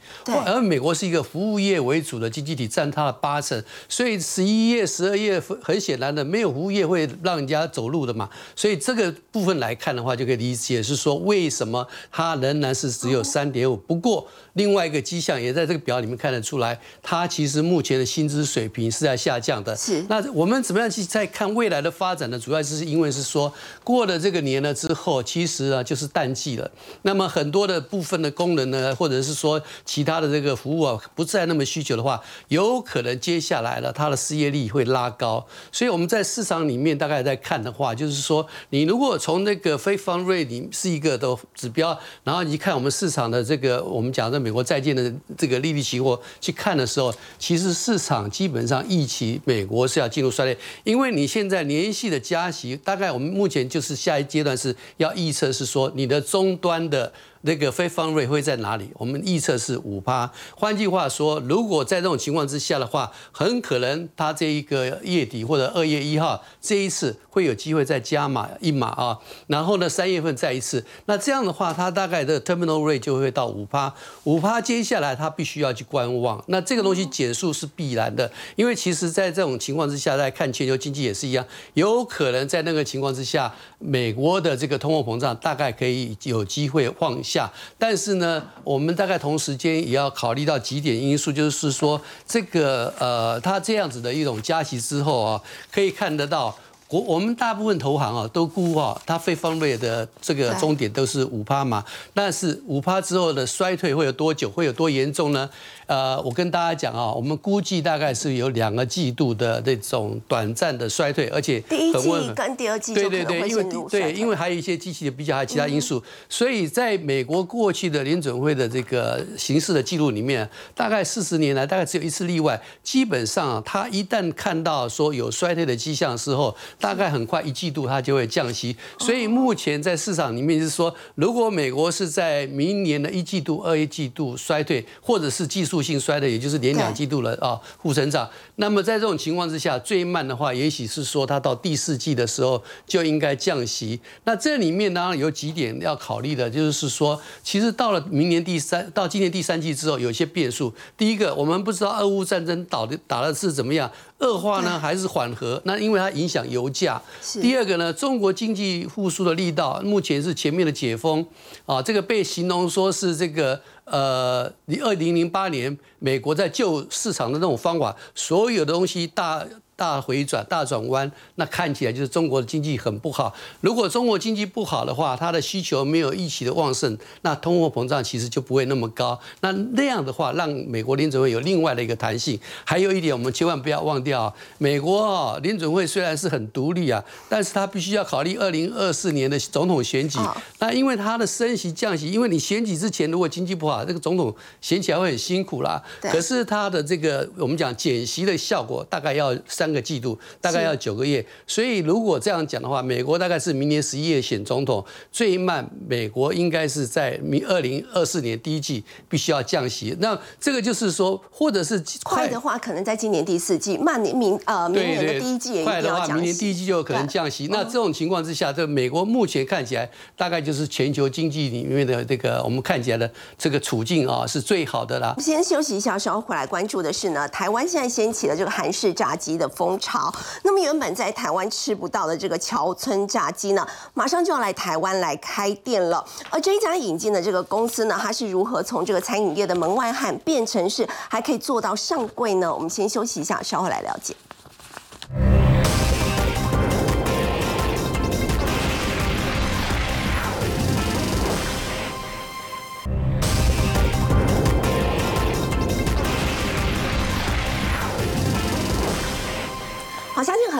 [0.46, 3.60] 而美国是一个服务业为主的经济体，占它的八成。
[3.88, 8.30] 所以十一月、十二月很显然的，没有服务业会让人家走路的嘛。
[8.54, 13.76] 所以这个部分来看的话，就可以理解是说，为什么它仍然是只有三点五。
[13.76, 19.63] 不过另外一个迹象也在这个表里面看得出来，它其实目前的薪资水平是在下降。
[19.76, 22.36] 是，那我们怎么样去再看未来的发展呢？
[22.36, 23.52] 主要是因为是说
[23.84, 26.68] 过了这个年了之后，其实啊就是淡季了。
[27.02, 35.46] 那么很多的部分的功能呢，或者是说其他的这个服务啊，不再那么需求的话，有可能接下来了它的失业率会拉高。
[35.70, 57.12] 所以我们在市场里面大概在看的话，就是说你如果从那个非方瑞里是一个的指标，然后你看我们市场的这个我们讲的美国在建的这个利率期货去看的时候，其实市场基本上预期美美国是要进入衰退，因为你现在连续的加息，大概我们目前就是下一阶段是要预测是说你的终端的。
[57.46, 58.88] 那个非方瑞会在哪里？
[58.94, 60.30] 我们预测是五趴。
[60.56, 69.18] 换句话说，如果在这种情况之下的话，很可能它这一个月底或者二月一号这一次会有机会再加码一码啊。
[69.46, 70.82] 然后呢，三月份再一次。
[71.04, 73.94] 那这样的话，它大概的 terminal rate 就会到五趴。
[74.22, 76.42] 五趴接下来它必须要去观望。
[76.48, 87.22] 那这个东西减速是必然的，因为其实在这种情况之下，在看全球经济也是一样，有可能在那个情况之下，美国的这个通货膨胀大概可以有机会放。
[87.34, 95.40] 下，但是呢，我们大概同时间也要考虑到几点因素，就是说这个呃，它这样子的一种加息之后啊，
[95.72, 96.56] 可以看得到，
[96.88, 105.50] 我我们大部分投行啊都估啊，它非方瑞的这个终点都是五趴嘛，但是五趴之后的衰退会有多久，会有多严重呢？
[105.86, 128.74] 呃，我跟大家讲啊，我们估计大概是有两个季度的那种短暂的衰退，而且第一季跟第二季对对对，因为对，因为还有一些机器的比较，还有其他因素，所以在美国过去的联准会的这个形式的记录里面，大概四十年来大概只有一次例外，基本上他一旦看到说有衰退的迹象的时候，大概很快一季度它就会降息。
[128.98, 135.73] 所以目前在市场里面是说，如果美国是在明年的一季度、二一季度衰退，或者是技术。
[135.82, 138.28] 性衰的，也就是连两季度了啊，负成长。
[138.56, 144.00] 那么在这种情况之下，最慢的话，也许是说它到第四季的时候就应该降息。
[144.24, 150.72] 那这里面当然有几点要考虑的，就是说，其实到了明年第三到今年第三季之后，有些变数。
[150.96, 153.90] 第一个，我们不知道俄乌战争打的打的是怎么样。
[154.18, 155.60] 恶化呢还是缓和？
[155.64, 157.02] 那因为它影响油价。
[157.42, 161.26] 第二个呢，中国经济复苏的力道目前是前面的解封
[161.66, 169.44] 啊，这个被形容说是这个呃，你二零零八年美国在救市场的那种方法，所有的东西大。
[169.76, 173.34] 大回转、大转弯，那看起来就是中国的经济很不好。
[173.60, 179.18] 如果中国经济不好的话，它的需求没有预期的旺盛，那通货膨胀其实就不会那么高。
[179.40, 182.38] 那那样的话，让美国联准会有另外的一个弹性。
[182.64, 190.20] 还有一点，我们千万不要忘掉，美国啊，联准会虽然是很独立啊，但是它必须要考虑二零二四年的总统选举。
[190.60, 195.82] 那因为它的升息降息，因为你选举之前如果经济不好，这个总统选起来会很辛苦啦。
[196.00, 199.63] 可是它的这个我们讲减息的效果，大概要三。
[199.64, 209.96] 三个季度大概要九个月，所以如果这样讲的话，美国大概是明年十一月选总统，最慢美国应该是在明二零二四年第一季必须要降息。
[210.00, 217.48] 那这个就是说，或者是快的话，可能在今年第四季；慢年明呃明年的第一季也快的话，明年第一季就有可能降息。
[217.50, 225.16] 那这种情况之下，这美国目前看起来大概就是全球经济里面的这个我们看起来的这个处境啊，是最好的啦。
[225.18, 229.48] 先休息一下，稍后回来关注的是呢，台湾现在掀起了这个韩式炸鸡的。
[229.54, 230.12] 风潮，
[230.42, 236.04] 那么原本在台湾吃不到的这个桥村炸鸡呢，马上就要来台湾来开店了。
[236.30, 242.52] 而这一家引进的这个公司呢，它是如何从这个餐饮业的门外汉变成是还可以做到上柜呢？
[242.52, 244.14] 我们先休息一下，稍后来了解。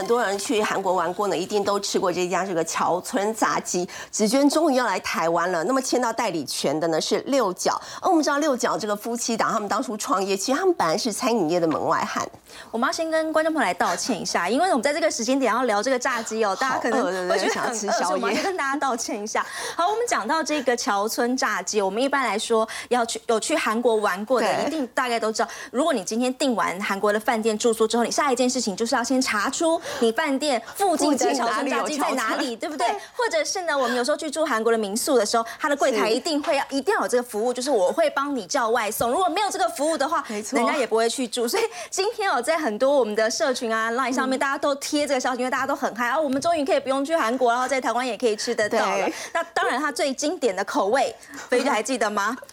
[0.04, 3.88] 很多人去韩国玩过呢，一定都吃过这家这个桥村炸鸡。
[4.10, 7.80] 紫娟终于要来台湾了，那么签到代理权的呢是六角。
[8.02, 12.22] 而我们知道六角这个夫妻档，他们当初创业，其实他们本来是餐饮业的门外汉。
[12.70, 19.44] 我们要先跟观众朋友来道歉一下，因为我们在这个时间点要聊这个炸鸡哦，大家可能会觉得很饿，所以我们要跟大家道歉一下。
[19.74, 32.86] 好，我们讲到这个桥村炸鸡，我们一般来说要去有去韩国玩过的，一定大概都知道，如果你今天订完韩国的饭店住宿之后，你下一件事情就是要先查出你饭店 附近的小村炸鸡在哪里， 对不对？
[33.16, 39.10] 或者是呢，我们有时候去住韩国的民宿的时候，他的柜台一定会要一定要有这个服务，就是我会帮你叫外送。
[39.10, 41.46] 如果没有这个服务的话，没错，人家也不会去住。
[41.46, 49.08] 所以今天哦，在很多我们的社群啊、line 上面，大家都贴这个消息，因为大家都很嗨啊，我们终于可以不用去韩国，然后在台湾也可以吃得到了。
[49.32, 51.14] 那当然，它最经典的口味，
[51.48, 52.36] 飞姐还记得吗？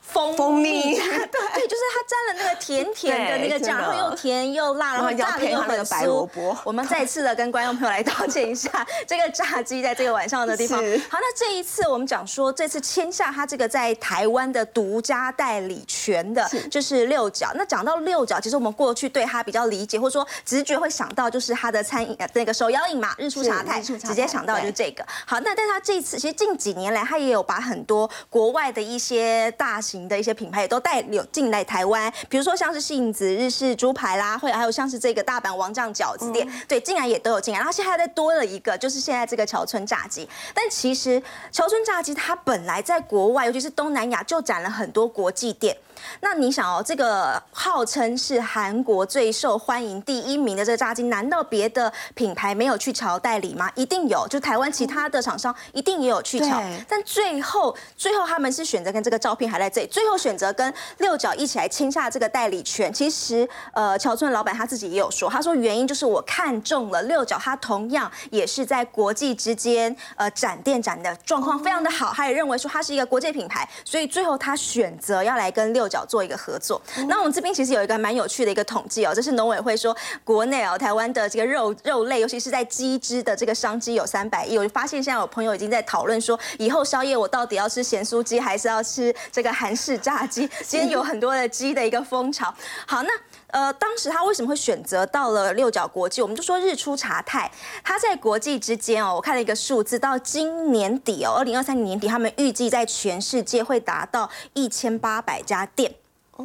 [0.00, 6.26] 蜂蜜，对，就是它沾了那个甜甜的那个酱，然后又甜又辣，然后炸的又很酥。
[6.64, 8.70] 我们再次的跟观众朋友来道歉一下，
[9.06, 10.78] 这个炸鸡在这个晚上的地方。
[10.78, 17.50] 好，那这一次我们讲说，这次签下他这个在台湾的独家代理权的，就是六角。
[17.54, 25.04] 那讲到六角，其实我们过去对他比较理解，或者说直觉会想到就是他的餐饮那个手摇饮嘛，日出茶太，直接想到就是这个。
[25.26, 37.58] 好，那但他这次其实近几年来，他也有把很多国外的一些大型的一些品牌也都带有进来台湾，比如说像是杏子日式猪排啦，或者还有像是这个大阪王酱饺子店，对，竟然也都有进来。
[37.58, 40.28] 然后现在再多了一个，就是现在这个桥村炸鸡。
[40.54, 45.76] 但其实桥村炸鸡它本来在国外，尤其是东南亚，就展了很多国际店。
[46.20, 53.70] 那你想哦，这个号称是韩国最受欢迎第一名的这个炸鸡，难道别的品牌没有去桥代理吗？
[53.74, 56.62] 一定有，就台湾其他的厂商一定也有去桥。
[56.88, 62.92] 但最后，最后他们是选择跟这个照片还在这里，最后选择跟六角一起来签下这个代理权。
[62.92, 75.85] 其实，呃，乔村老板他自己也有说，他说原因就是我看中了六角，他同样也是在国际之间，呃，展店展的状况非常的好，他也认为说他是一个国际品牌，所以最后他选择要来跟六。
[75.88, 84.56] 角做一个合作，那我们这边其实有一个蛮有趣的一个统计哦，这是农委会说国内哦台湾的这个肉肉类，尤其是在鸡汁的这个商机有三百亿。
[84.58, 90.48] 我就发现现在有朋友已经在讨论说，以后宵夜我到底要吃咸酥鸡还是要吃这个韩式炸鸡？
[90.66, 92.52] 今天有很多的鸡的一个风潮。
[92.86, 93.10] 好，那
[93.56, 96.20] 呃当时他为什么会选择到了六角国际？
[96.20, 97.50] 我们就说日出茶太，
[97.82, 105.64] 他在国际之间哦，我看了一个数字，到今年底哦，二零二三年底，他们预计在全世界会达到一千八百家。
[105.74, 105.94] 店
[106.36, 106.44] 哦，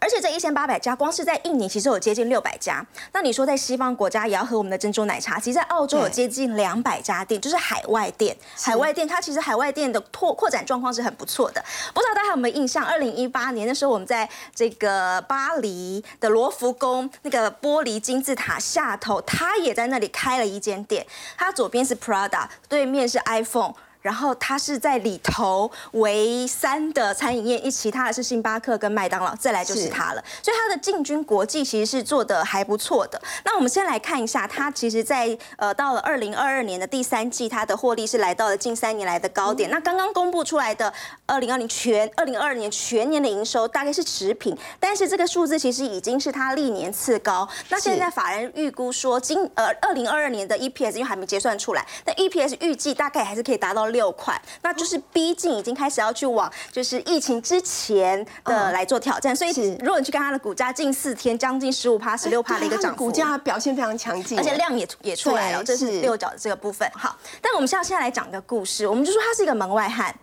[0.00, 2.84] 而且这一千八百家，光是在印尼其实有接近六百家。
[3.12, 8.36] 那你说在西方国家也要喝我们的珍珠奶茶，其实在澳洲有接近两百家店，就是海外店。
[8.60, 11.64] 海外店它其实海外店的拓扩展状况是很不错的。
[11.94, 12.84] 不知道大家有没有印象？
[12.84, 21.06] 二零一八年的时候，我们在这个巴黎的罗浮宫那个玻璃金字塔下头，他也在那里开了一间店。
[21.36, 23.74] 它左边是 Prada，对面是 iPhone。
[24.00, 30.24] 然后它是在里头为三的餐饮业，一其他的是星巴克跟麦当劳，再来就是它了。
[30.42, 33.20] 所以它的进军国际其实是做的还不错的。
[33.44, 39.68] 那我们先来看一下，它其实，在呃到了二零二二年的第三季，它的获利是来到了近三年来的高点。
[39.68, 40.92] 那刚刚公布出来的
[41.26, 47.46] 二零二零全二零二二年全年的营收大概是持平，但是这个数字其实已经是它历年次高。
[47.68, 53.87] 那现在法人预估说，今呃二零二二年的 EPS 因为还没结算出来，但 EPS 预计大概还是可以达到。
[53.90, 59.34] 六块，那就是逼近，已经开始要去往就是疫情之前的来做挑战。
[59.34, 65.62] 所以，如果你去看它的股价，近四天将近十五趴、十六趴的一个涨幅，股价表现非常强劲，而且量也也出来了。
[65.62, 66.90] 这是六角的这个部分。
[66.94, 70.14] 好，但我们现在现在来讲个故事，我们就说他是一个门外汉，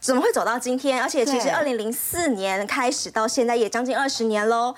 [0.00, 1.02] 怎么会走到今天？
[1.02, 4.74] 而且其实二零零四年开始到现在也将近二十年喽。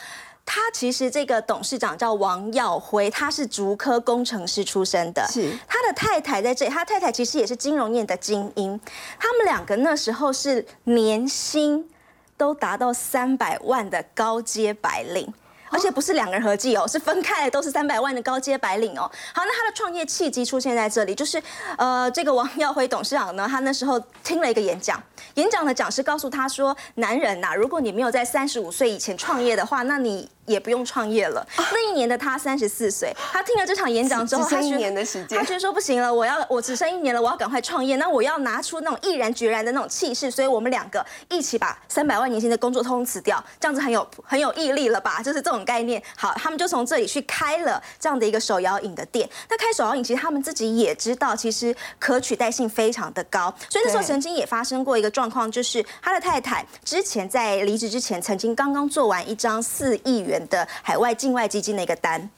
[0.52, 5.24] 他其实这个董事长叫王耀辉，他是竹科工程师出身的。
[5.30, 8.80] 是他的太太在这里，他太太其实也是金融业的精英。
[9.16, 11.88] 他们两个那时候是年薪
[12.36, 15.32] 都达到三百万的高阶白领。
[15.72, 19.02] 而且不是两个人合计哦， 是分开的，都是三百万的高阶白领哦。
[19.32, 21.40] 好，那他的创业契机出现在这里，就是
[21.78, 25.00] 呃，这个王耀辉董事长呢，他那时候听了一个演讲，
[25.34, 30.28] 演讲的讲师告诉他说，男人呐，如果你没有在三十五岁以前创业的话，那你。
[30.46, 31.46] 也不用创业了。
[31.56, 37.94] 那一年的他三十四岁，他听了这场演讲之后，他一年的时间，他觉得说不行了，我要我只剩一年了，我要赶快创业。
[37.96, 45.22] 那我要拿出那种毅然决然的那种气势，所以我们两个一起把三百万年薪的工作通通辞掉，这样子很有很有毅力了吧？
[45.22, 46.02] 就是这种种概念。
[46.16, 49.28] 好，他们就从这里去开了这样的一个手摇饮的店。
[49.48, 53.54] 那开手摇饮，其实他们自己也知道，其实可取代性非常的高。
[53.68, 62.28] 所以那时候曾经也发生过一个状况，就是他的太太之前在离职之前，曾经刚刚做完一张四亿元的海外境外基金的一个单，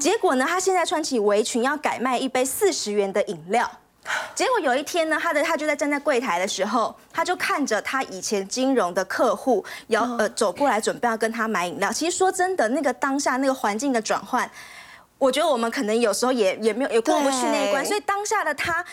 [0.00, 3.68] 结果呢，他现在穿起围裙要改卖一杯四十元的饮料。
[4.36, 11.92] 结果有一天呢，他的他就在站在柜台的时候，他就看着他以前金融的客户要呃走过来，准备要跟他买饮料。
[11.92, 14.48] 其实说真的，那个当下那个环境的转换，
[15.18, 18.84] 我觉得我们可能有时候也也没有也过不去那一关，所以当下的他。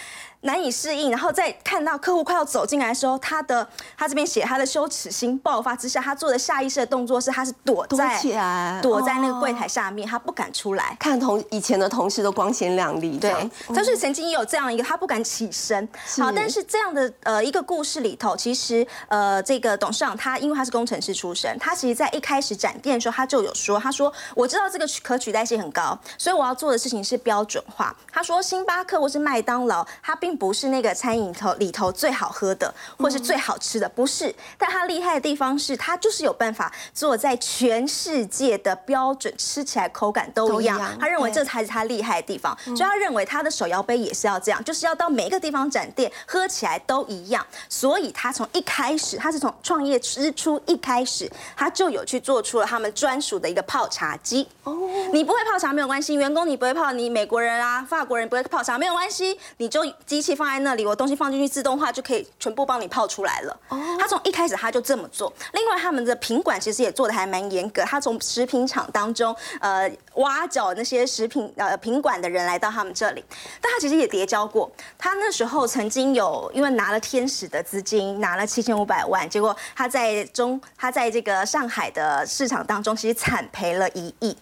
[0.44, 3.68] 难以适应，然后在看到客户快要走进来的时候，他的
[3.98, 10.96] 他这边写他的羞耻心爆发之下，他做的下意识的动作是，他是躲在躲在那个柜台下面，他不敢出来。
[11.00, 13.34] 看同以前的同事都光鲜亮丽，对，
[13.74, 15.88] 他是曾经也有这样一个，他不敢起身。
[16.20, 27.96] 好，但是这样的呃一个故事里头，其实呃这个董事长他因为他是工程师出身，他其实在一开始展店的时候他就有说，他说我知道这个可取代性很高，所以我要做的事情是标准化。
[28.12, 34.34] 他说星巴克或是麦当劳，他并不是那个餐饮头里头最好喝的，或是最好吃的，不是。
[34.58, 40.80] 但他厉害的地方是，他就是有办法做在全世界的标准，吃起来口感都一样。
[41.00, 47.46] 他认为这才是他厉害的地方，所以他认为他的手摇杯也是要这样，就是要到每一个地方展店，喝起来都一样。
[47.70, 54.48] 所以他从一开始，他是从创业之初一开始，他就有去做出了他们专属的一个泡茶机。
[54.64, 54.74] 哦，
[55.12, 60.54] 你不会泡茶没有关系，员工你不会泡，你美国人啊、法国人不会泡茶没有关系，你就机器放在。
[60.64, 63.60] 那里我东西放进去，自动化就可以全部帮你泡出来了。
[63.68, 65.34] 哦，他从一开始他就这么做。
[65.52, 67.82] 另外，他们的品管其实也做的还蛮严格。
[67.84, 73.26] 他从食品厂当中，呃，挖角那些食品呃品管的人来到他们这里。
[73.60, 74.72] 但他其实也叠交过。
[74.98, 84.38] 他那时候曾经有因为拿了天使的资金，拿了七千五百万，结果他在中他在这个上海的市场当中，其实惨赔了一亿。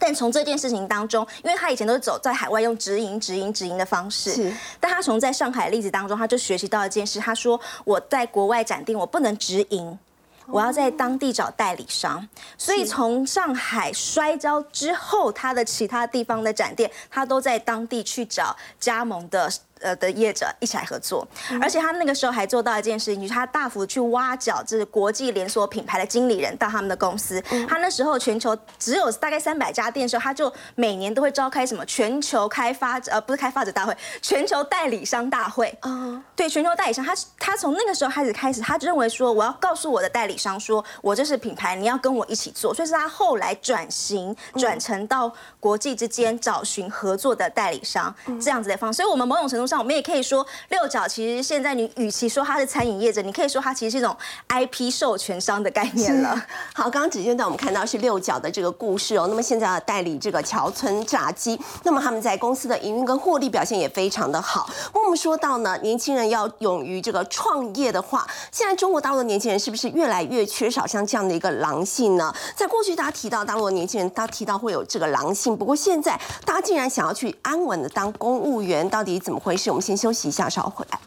[0.00, 4.56] 但从这件事情当中，因为他以前都是走在海外用直营、直营、直营的方式，是。
[4.80, 9.98] 但他从在上海例子当中，他就学习到一件事，他说我在国外展店，我不能直营，
[10.46, 12.26] 我要在当地找代理商。
[12.56, 19.52] 所以从上海摔跤之后，他的其他地方的展店，他都在当地去找加盟的。
[19.80, 21.26] 呃的业者一起来合作，
[21.60, 27.40] 而且他那个时候还做到一件事情，就是他大幅去挖角这是国际连锁品牌的经理人到他们的公司。
[27.68, 35.76] 他那时候全球只有大概三百家店的时候，他就每年都会召开什么全球开发呃不是开发者大会，全球代理商大会。
[35.82, 48.98] 哦，对，全球代理商，他他从那个时候开始开始，他就认为说我要告诉我的代理商说，我这是品牌，你要跟我一起做，所以是他后来转型转成到国际之间找寻合作的代理商这样子的方式。
[48.98, 49.69] 所以我们某种程度。
[49.70, 54.14] 上我们也可以说，六角其实现在你与其说它是餐饮业者，你可以说它其实是一种
[54.48, 56.34] IP 授权商的概念了。
[56.74, 59.26] 好，刚刚只见到我们看到是六角的这个故事哦。
[59.28, 64.68] 那么现在代理这个桥村炸鸡，那么他们在公司的营运跟获利表现也非常的好。
[64.92, 72.34] 我们说到呢，年轻人要勇于这个创业的话，现在中国大陆的年轻人是不是越来越缺少像这样的一个狼性呢？
[72.56, 79.59] 在过去大家提到大陆的年轻人，他提到会有这个狼性，不过现在大家竟然想要去安稳的当公务员，到底怎么回事？
[79.68, 80.98] 我们先休息一下，稍后回来。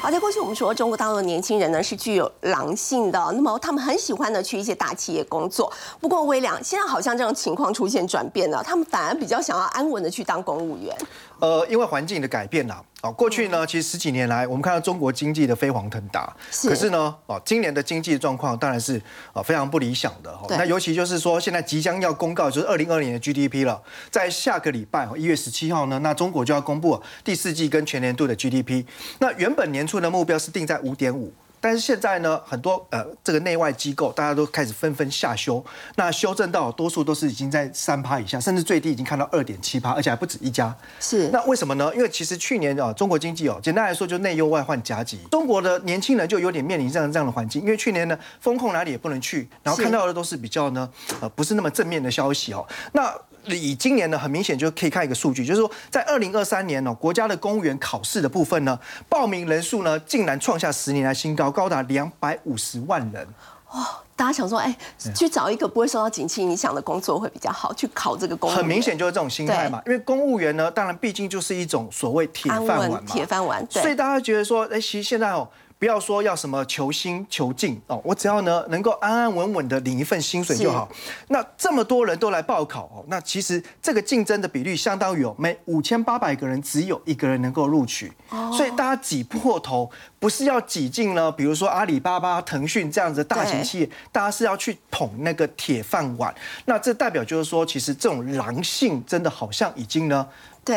[0.00, 5.70] 好，在过去我们说中国大陆的年轻人呢是具有狼性的，那么他们很喜欢呢去一些大企业工作。
[6.00, 10.96] 不过微良现在好像这种情况出现转变了，他们反而比较想要安稳的去当公务员。
[11.40, 16.34] 呃，因为环境的改变啦，哦，过去呢，其实十几年来，我们看到中国经济的飞黄腾达，
[16.64, 19.00] 可是呢，哦，今年的经济状况当然是
[19.32, 20.36] 啊非常不理想的。
[20.50, 23.80] 那尤其就是说，现在即将要公告就是二零二零年的 GDP 了，
[24.10, 28.84] 在下个礼拜一月十七号呢，那中国就要公布第四季跟全年度的 GDP。
[29.20, 31.32] 那原本年初的目标是定在五点五。
[31.60, 35.64] 但是现在呢，很多呃，这个内外机构大家都开始纷纷下修，
[35.96, 40.74] 那修正到多数都是已经在三趴以下，甚至最低已经看到二点七趴，而且还不止一家。
[41.00, 41.92] 是，那为什么呢？
[41.94, 47.62] 因为其实去年啊，中国经济哦，简单来说就内忧外患夹击，中国的年轻人就有点面临这样这样的环境。
[47.62, 50.88] 因为去年呢，风控哪里也不能去，然后看到的都是比较呢，
[51.20, 52.66] 呃，不是那么正面的消息哦。
[52.92, 53.12] 那
[53.46, 58.78] 以今年呢，很明显就可以看一个数据，就是说在二零二三年呢，国家的公务员考试的部分呢，
[59.08, 63.26] 报名人数呢，竟然创下十年来新高，高达两百五十万人。
[63.72, 64.00] 哇！
[64.16, 64.76] 大家想说，哎，
[65.14, 68.56] 去找一个不会受到景气影响的工作会比较好，去考这个公务员。
[68.56, 73.64] 很明显就是这种心态嘛，因为公务员呢，当然毕竟就是一种所谓铁饭碗嘛，铁饭碗。
[73.70, 75.48] 所以大家觉得说，哎，其实现在哦。
[75.78, 80.88] 不要说要什么求新求进哦，我只要呢能够安安稳稳的领一份薪水就好。
[81.28, 88.12] 那这么多人都来报考哦，那其实这个竞争的比率相当于哦，每五千八百个人只有一个人能够录取，
[88.56, 96.34] 所以大家挤破头，不是要挤进了，比如说阿里巴巴、腾讯这样子的大型企业，大家是要去捧那个铁饭碗。
[96.64, 100.26] 那这代表就是说，其实这种狼性真的好像已经呢。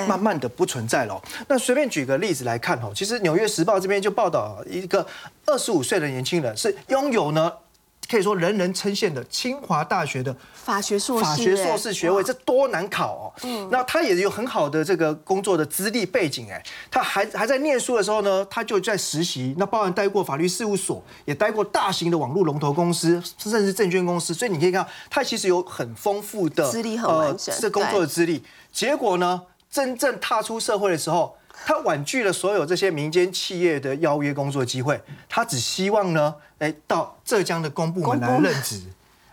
[0.08, 1.22] 慢慢的不存在了。
[1.48, 5.06] 那随便举个例子来看哦，其实《纽约时报》这边就报道一个
[5.46, 7.52] 二十五岁的年轻人是拥有呢，
[8.10, 13.34] 可以说人人称羡的清华大学的法学硕士法学硕士学位，这多难考哦。
[13.44, 28.44] 嗯，那他也有很好的这个工作的资历背景哎，他还还在念书的时候呢，他就在实习，那包含待过法律事务所，也待过大型的网络龙头公司，甚至证券公司，所以你可以看到，他其实有很丰富的资历，很完整，这工作的资历。
[28.72, 29.42] 结果呢？
[29.72, 38.82] 真正踏出社会的时候，他婉拒了所有这些民间企业的邀约工作机会，他只希望呢，哎，到浙江的公部门来任职。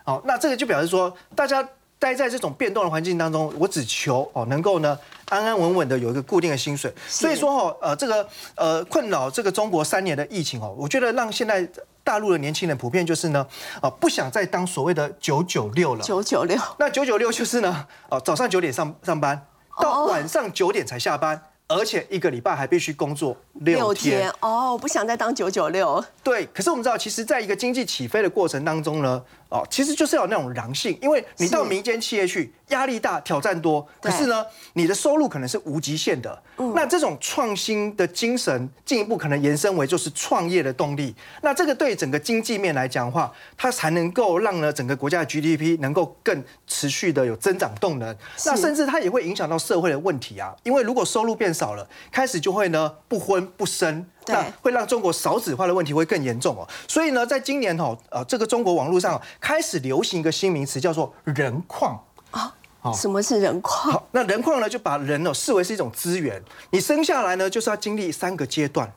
[0.04, 1.68] 好，那这个就表示说，大家
[1.98, 4.96] 待在这种变动的环境当中，我只求哦，能够呢
[5.28, 6.94] 安安稳稳的有一个固定的薪水。
[7.08, 11.68] 所以说哈，呃，这个呃困扰这个中国三年的疫情哦，我觉得让现在
[12.04, 13.44] 大陆的年轻人普遍就是呢，
[13.80, 16.02] 啊，不想再当所谓的九九六了。
[16.02, 19.44] 九九六，那九九六就是呢，哦，早上九点上上班。
[19.80, 24.32] 到晚上九点才下班，而且一个礼拜还必须工作六天。
[24.40, 26.04] 哦，不想再当九九六。
[26.22, 32.52] 对，可是我们知道，其实在一个经济起飞的过程当中呢，哦，其实就是要那种狼性，因为你到民间企业去。
[32.68, 34.44] 压力大，挑战多，可是呢，
[34.74, 36.42] 你的收入可能是无极限的。
[36.74, 41.14] 那这种创新的精神，进一步可能延伸为就是创业的动力。
[41.40, 48.14] 那这个对整个经济面来讲的话，它才能够让呢整个国家的 GDP 能够更持续的有增长动能。
[48.44, 56.68] 那甚至它也会影响到社会的问题啊，因为如果收入变少了，开始就会呢不婚不生，那会让中国少子化的问题会更严重哦。
[56.86, 61.98] 所以呢，在今年哦，呃，这个中国网络上开始流行一个新名词，叫做人矿
[62.30, 62.54] 啊。
[62.94, 63.92] 什么是人矿？
[63.92, 66.42] 好，那人矿呢，就把人呢视为是一种资源。
[66.70, 68.90] 你生下来呢，就是要经历三个阶段：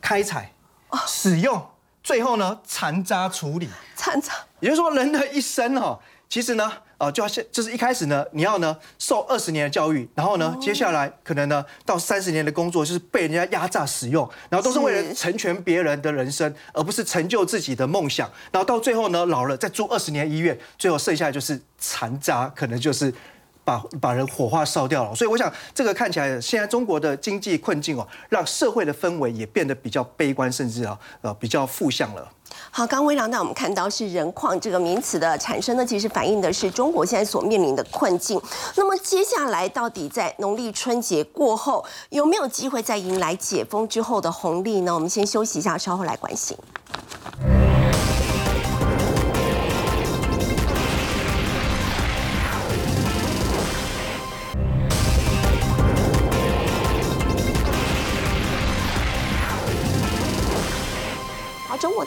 [0.00, 0.52] 开采、
[1.06, 1.60] 使用，
[2.04, 3.68] 最后呢残渣处理。
[3.96, 5.98] 残渣，也就是说，人的一生哦，
[6.32, 18.30] 其实呢，呃，就要先，就是一开始呢，你要呢受二十年的教育，然后呢，接下来可能呢到三十年的工作，就是被人家压榨使用，然后都是为了成全别人的人生，而不是成就自己的梦想。
[18.50, 23.12] 然后到最后呢，老了再住二十年医院，最后剩下就是残渣，可能就是。
[23.64, 32.28] 把把人火化烧掉了，所以我想这个看起来现在中国的经济困境哦，让社会的氛围也变得比较悲观，甚至啊呃比较负向了。
[32.70, 38.40] 好，刚微良，那我们看到是人矿这个名词的产生呢，其实反映的是中国现在所面临的困境。
[38.76, 44.92] 那么接下来到底在农历春节过后有没有机会再迎来解封之后的红利呢？
[44.94, 46.56] 我们先休息一下，稍后来关心。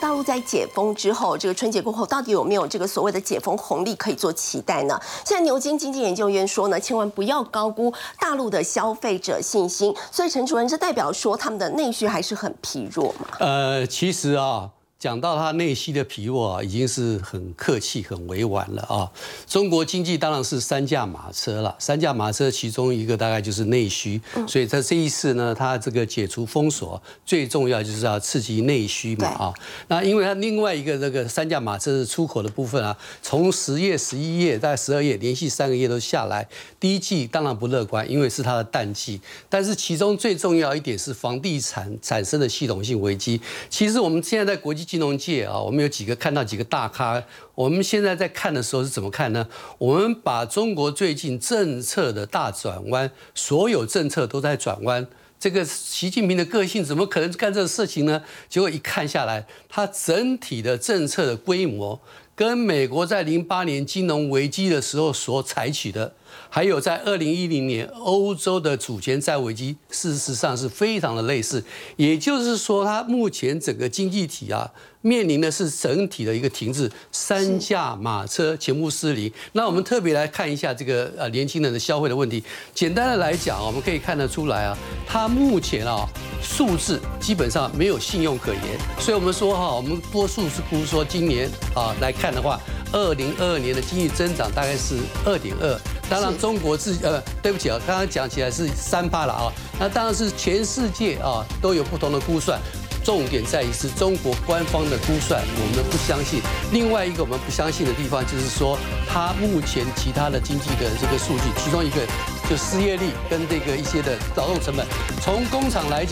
[0.06, 4.96] 大陆在解封之后，这个春节过后，到底有没有这个所谓的解封红利可以做期待呢？
[5.24, 9.92] 现在牛津经济研究院说呢，千万不要高估大陆的消费者信心。
[10.12, 13.26] 所以陈主任，这代表说他们的内需还是很疲弱嘛？
[13.40, 14.70] 呃，其实啊。
[14.98, 19.12] 讲到他内需的疲弱啊，已经是很客气、很委婉了啊。
[19.46, 24.18] 中国经济当然是三驾马车了，三驾马车其中一个大概就是内需，
[24.48, 29.54] 所以在这一次呢，他这个解除封锁，最重要就是要刺激内需嘛啊。
[29.88, 36.48] 那因为它另外一个这个三驾马车是出口的部分啊，从十月、十一月在十二月连续三个月都下来，
[36.80, 39.20] 第一季当然不乐观，因为是它的淡季。
[39.50, 43.38] 但是其中最重要一点是房地产产生的系统性危机。
[43.68, 44.85] 其实我们现在在国际。
[44.86, 47.22] 金融界啊，我们有几个看到几个大咖。
[47.54, 49.46] 我们现在在看的时候是怎么看呢？
[49.78, 55.06] 我们把中国最近政策的大转弯，所有政策都在转弯。
[55.38, 58.22] 这个习近平的个性怎么可能干这个事情呢？
[58.48, 62.00] 结果一看下来，他整体的政策的规模，
[62.36, 66.14] 跟美国在零八年金融危机的时候所采取的。
[66.48, 71.64] 还有在二零一零年欧洲的主权债危机，事实上是非常的类似。
[71.96, 74.70] 也就是说，它目前整个经济体啊，
[75.06, 79.32] 面临的是整体的一个停滞，三驾马车全部失灵。
[79.52, 82.42] 那我们特别来看一下这个呃年轻人的消费的问题。
[82.74, 84.76] 简单的来讲，我们可以看得出来啊，
[85.06, 86.04] 他目前啊
[86.42, 88.62] 数字基本上没有信用可言。
[88.98, 92.60] 所以我们说哈，我们多数是估说今年啊来看的话，
[92.92, 95.80] 二零二二年的经济增长大概是二点二。
[96.08, 99.52] 当然，中国自呃，对不起啊，刚刚讲起来是三八了啊。
[99.78, 102.60] 那当然是全世界啊都有不同的估算，
[103.06, 106.42] 重点在于是中国官方的估算，我们不相信。
[106.72, 108.76] 另外一个我们不相信的地方就是说，
[109.06, 112.04] 它目前其他的经济的这个数据，其中一个
[112.50, 114.84] 就失业率跟这个一些的劳动成本，
[115.22, 116.04] 从工厂来讲。